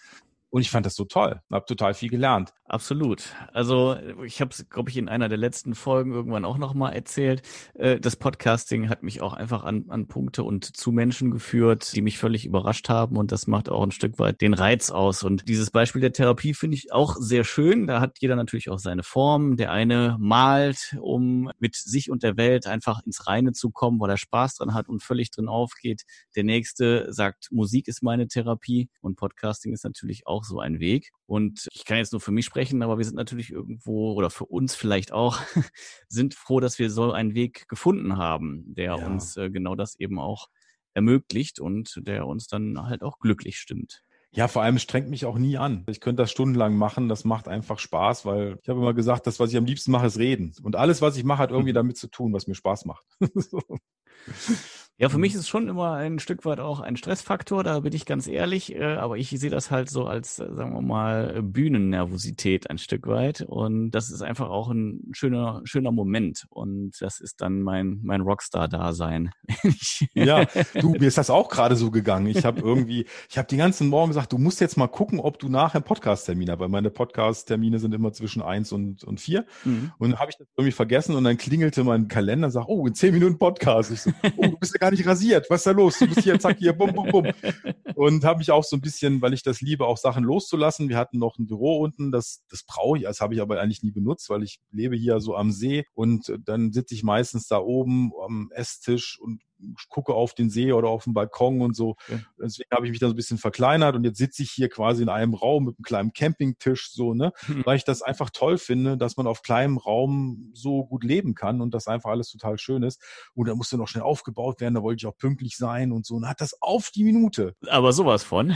Und 0.54 0.62
ich 0.62 0.70
fand 0.70 0.86
das 0.86 0.94
so 0.94 1.06
toll, 1.06 1.42
habe 1.52 1.66
total 1.66 1.96
viel 1.96 2.12
gelernt. 2.12 2.54
Absolut. 2.66 3.24
Also 3.54 3.96
ich 4.24 4.40
habe 4.40 4.52
es, 4.52 4.70
glaube 4.70 4.92
ich, 4.92 4.98
in 4.98 5.10
einer 5.10 5.28
der 5.28 5.38
letzten 5.38 5.74
Folgen 5.74 6.12
irgendwann 6.12 6.46
auch 6.46 6.60
nochmal 6.60 6.94
erzählt. 6.94 7.42
Äh, 7.74 8.00
das 8.00 8.16
Podcasting 8.16 8.88
hat 8.88 9.02
mich 9.02 9.22
auch 9.22 9.34
einfach 9.34 9.64
an, 9.64 9.86
an 9.90 10.08
Punkte 10.08 10.44
und 10.44 10.78
zu 10.78 10.92
Menschen 10.92 11.32
geführt, 11.32 11.96
die 11.96 12.02
mich 12.02 12.20
völlig 12.20 12.46
überrascht 12.46 12.88
haben. 12.88 13.18
Und 13.18 13.32
das 13.32 13.48
macht 13.48 13.68
auch 13.68 13.84
ein 13.84 13.92
Stück 13.92 14.20
weit 14.20 14.42
den 14.42 14.54
Reiz 14.54 14.92
aus. 14.92 15.24
Und 15.24 15.48
dieses 15.50 15.72
Beispiel 15.72 16.02
der 16.02 16.14
Therapie 16.14 16.54
finde 16.54 16.78
ich 16.78 16.94
auch 16.94 17.16
sehr 17.16 17.44
schön. 17.44 17.88
Da 17.88 18.00
hat 18.00 18.18
jeder 18.20 18.36
natürlich 18.36 18.70
auch 18.70 18.80
seine 18.80 19.02
Form. 19.02 19.58
Der 19.58 19.72
eine 19.72 20.18
malt, 20.20 20.96
um 21.02 21.52
mit 21.58 21.76
sich 21.76 22.12
und 22.12 22.22
der 22.22 22.38
Welt 22.38 22.68
einfach 22.68 23.02
ins 23.06 23.26
Reine 23.26 23.54
zu 23.54 23.72
kommen, 23.72 24.00
weil 24.00 24.12
er 24.12 24.18
Spaß 24.18 24.56
dran 24.56 24.76
hat 24.76 24.88
und 24.88 25.04
völlig 25.04 25.32
drin 25.32 25.48
aufgeht. 25.48 26.04
Der 26.36 26.44
nächste 26.44 27.12
sagt, 27.12 27.50
Musik 27.52 27.88
ist 27.88 28.04
meine 28.04 28.28
Therapie. 28.28 28.90
Und 29.02 29.16
Podcasting 29.16 29.74
ist 29.74 29.84
natürlich 29.84 30.28
auch 30.28 30.43
auch 30.44 30.48
so 30.48 30.60
ein 30.60 30.80
Weg. 30.80 31.12
Und 31.26 31.68
ich 31.72 31.86
kann 31.86 31.98
jetzt 31.98 32.12
nur 32.12 32.22
für 32.22 32.32
mich 32.32 32.46
sprechen, 32.46 32.84
aber 32.84 32.98
wir 32.98 33.06
sind 33.06 33.16
natürlich 33.16 33.52
irgendwo 33.52 34.14
oder 34.14 34.30
für 34.30 34.46
uns 34.46 34.76
vielleicht 34.76 35.12
auch, 35.12 35.40
sind 36.08 36.34
froh, 36.34 36.60
dass 36.60 36.80
wir 36.80 36.90
so 36.90 37.12
einen 37.12 37.34
Weg 37.34 37.68
gefunden 37.68 38.18
haben, 38.18 38.64
der 38.74 38.98
ja. 38.98 39.06
uns 39.08 39.38
äh, 39.38 39.50
genau 39.50 39.76
das 39.76 40.00
eben 40.00 40.20
auch 40.20 40.48
ermöglicht 40.94 41.60
und 41.60 42.02
der 42.06 42.28
uns 42.28 42.48
dann 42.48 42.84
halt 42.84 43.02
auch 43.02 43.20
glücklich 43.20 43.58
stimmt. 43.58 44.04
Ja, 44.36 44.48
vor 44.48 44.64
allem 44.64 44.80
strengt 44.80 45.10
mich 45.10 45.26
auch 45.26 45.38
nie 45.38 45.58
an. 45.58 45.86
Ich 45.88 46.00
könnte 46.00 46.24
das 46.24 46.32
stundenlang 46.32 46.76
machen. 46.76 47.08
Das 47.08 47.24
macht 47.24 47.48
einfach 47.48 47.78
Spaß, 47.78 48.26
weil 48.26 48.58
ich 48.64 48.70
habe 48.70 48.80
immer 48.80 48.96
gesagt, 48.96 49.28
das, 49.28 49.40
was 49.40 49.52
ich 49.52 49.58
am 49.58 49.66
liebsten 49.66 49.92
mache, 49.92 50.08
ist 50.08 50.18
reden. 50.18 50.54
Und 50.64 50.76
alles, 50.76 51.04
was 51.04 51.18
ich 51.18 51.24
mache, 51.24 51.44
hat 51.44 51.52
irgendwie 51.52 51.72
mhm. 51.72 51.76
damit 51.76 51.98
zu 51.98 52.08
tun, 52.08 52.34
was 52.34 52.48
mir 52.48 52.56
Spaß 52.56 52.86
macht. 52.86 53.06
Ja, 55.00 55.10
für 55.10 55.18
mich 55.18 55.34
mhm. 55.34 55.40
ist 55.40 55.46
es 55.46 55.50
schon 55.50 55.68
immer 55.70 55.94
ein 55.94 56.20
Stück 56.20 56.46
weit 56.46 56.60
auch 56.60 56.80
ein 56.80 56.98
Stressfaktor, 56.98 57.64
da 57.64 57.80
bin 57.80 57.94
ich 57.94 58.06
ganz 58.06 58.28
ehrlich, 58.28 58.76
äh, 58.76 58.84
aber 58.84 59.18
ich 59.18 59.32
sehe 59.32 59.50
das 59.50 59.72
halt 59.72 59.90
so 59.90 60.06
als, 60.06 60.38
äh, 60.38 60.48
sagen 60.54 60.74
wir 60.74 60.82
mal, 60.82 61.42
Bühnennervosität 61.42 62.70
ein 62.70 62.78
Stück 62.78 63.08
weit 63.08 63.42
und 63.42 63.90
das 63.90 64.12
ist 64.12 64.22
einfach 64.22 64.50
auch 64.50 64.70
ein 64.70 65.10
schöner, 65.12 65.62
schöner 65.64 65.92
Moment 65.92 66.46
und 66.50 66.92
das 67.00 67.20
ist 67.22 67.42
dann 67.42 67.64
mein, 67.64 68.02
mein 68.04 68.22
Rockstar-Dasein. 68.22 69.32
ja, 70.14 70.46
du, 70.80 70.92
mir 70.92 71.08
ist 71.08 71.18
das 71.18 71.32
auch 71.32 71.50
gerade 71.50 71.76
so 71.76 71.90
gegangen. 71.90 72.28
Ich 72.28 72.46
habe 72.46 72.62
irgendwie, 72.62 73.08
ich 73.30 73.40
habe 73.40 73.48
die 73.48 73.58
ganzen 73.58 73.88
Morgen 73.88 74.12
gesagt, 74.12 74.32
du 74.32 74.38
musst 74.38 74.62
jetzt 74.62 74.78
mal 74.78 74.88
gucken, 74.88 75.20
ob 75.20 75.40
du 75.40 75.50
nachher 75.50 75.82
Podcast-Termin 75.82 76.52
hast, 76.52 76.60
weil 76.60 76.70
meine 76.70 76.92
Podcast-Termine 76.92 77.80
sind 77.80 77.96
immer 77.96 78.14
zwischen 78.14 78.44
eins 78.44 78.72
und, 78.72 79.04
und 79.04 79.20
vier 79.20 79.48
mhm. 79.66 79.92
und 79.98 80.12
dann 80.12 80.20
habe 80.20 80.30
ich 80.30 80.38
das 80.38 80.48
irgendwie 80.56 80.72
vergessen 80.72 81.16
und 81.16 81.24
dann 81.24 81.38
klingelte 81.38 81.84
mein 81.84 82.08
Kalender 82.08 82.46
und 82.46 82.52
sagt, 82.52 82.68
oh, 82.70 82.86
in 82.86 82.94
zehn 82.94 83.12
Minuten 83.12 83.40
Podcast. 83.40 83.90
Ich 83.90 84.04
so, 84.04 84.12
oh, 84.38 84.44
du 84.44 84.58
bist 84.58 84.74
ja 84.74 84.83
gar 84.84 84.92
nicht 84.92 85.06
rasiert. 85.06 85.50
Was 85.50 85.62
ist 85.62 85.68
da 85.68 85.72
los? 85.72 85.98
Du 85.98 86.08
bist 86.08 86.22
hier, 86.22 86.38
zack, 86.40 86.58
hier, 86.60 86.74
bum, 86.74 86.94
bum, 86.94 87.08
bum. 87.10 87.28
Und 87.96 88.26
habe 88.26 88.40
mich 88.40 88.52
auch 88.52 88.64
so 88.64 88.76
ein 88.76 88.82
bisschen, 88.82 89.22
weil 89.22 89.34
ich 89.34 89.44
das 89.44 89.62
liebe, 89.62 89.86
auch 89.86 89.98
Sachen 89.98 90.24
loszulassen. 90.24 90.90
Wir 90.90 90.98
hatten 90.98 91.20
noch 91.20 91.38
ein 91.38 91.48
Büro 91.48 91.78
unten, 91.78 92.12
das, 92.12 92.44
das 92.50 92.64
brauche 92.64 92.98
ich, 92.98 93.04
das 93.04 93.22
habe 93.22 93.34
ich 93.34 93.42
aber 93.42 93.62
eigentlich 93.62 93.84
nie 93.84 93.92
benutzt, 93.92 94.30
weil 94.30 94.44
ich 94.44 94.60
lebe 94.72 94.96
hier 94.96 95.20
so 95.22 95.36
am 95.36 95.52
See 95.52 95.86
und 95.94 96.34
dann 96.46 96.74
sitze 96.74 96.96
ich 96.96 97.04
meistens 97.04 97.48
da 97.48 97.60
oben 97.60 98.12
am 98.24 98.50
Esstisch 98.54 99.20
und 99.20 99.42
gucke 99.90 100.14
auf 100.14 100.34
den 100.34 100.50
See 100.50 100.72
oder 100.72 100.90
auf 100.90 101.06
den 101.06 101.14
Balkon 101.14 101.62
und 101.62 101.76
so. 101.76 101.96
Ja. 102.10 102.20
Deswegen 102.42 102.70
habe 102.72 102.86
ich 102.86 102.92
mich 102.92 103.00
da 103.00 103.08
so 103.08 103.14
ein 103.14 103.16
bisschen 103.16 103.38
verkleinert 103.38 103.96
und 103.96 104.04
jetzt 104.04 104.18
sitze 104.18 104.44
ich 104.44 104.52
hier 104.52 104.70
quasi 104.70 105.04
in 105.04 105.10
einem 105.10 105.34
Raum 105.34 105.66
mit 105.66 105.78
einem 105.78 105.84
kleinen 105.84 106.14
Campingtisch 106.14 106.92
so, 106.92 107.14
ne, 107.14 107.34
mhm. 107.48 107.66
weil 107.66 107.78
ich 107.78 107.84
das 107.84 108.02
einfach 108.02 108.30
toll 108.30 108.58
finde, 108.58 108.98
dass 108.98 109.18
man 109.18 109.28
auf 109.28 109.42
kleinem 109.42 109.78
Raum 109.78 110.52
so 110.54 110.86
gut 110.86 111.04
leben 111.04 111.36
kann 111.36 111.62
und 111.62 111.74
das 111.74 111.88
einfach 111.88 112.12
alles 112.12 112.30
total 112.30 112.58
schön 112.58 112.84
ist. 112.84 113.02
Und 113.34 113.48
da 113.48 113.56
musste 113.56 113.78
noch 113.78 113.88
schnell 113.88 114.04
aufgebaut 114.04 114.62
werden, 114.62 114.76
da 114.76 114.84
wollte 114.84 115.02
ich 115.02 115.08
auch 115.08 115.18
pünktlich 115.18 115.58
sein 115.58 115.92
und 115.92 116.06
so. 116.06 116.16
Und 116.16 116.28
hat 116.28 116.42
das 116.42 116.62
auf 116.62 116.90
die 116.92 117.04
Minute. 117.04 117.56
Aber 117.68 117.94
sowas 117.94 118.24
von. 118.24 118.56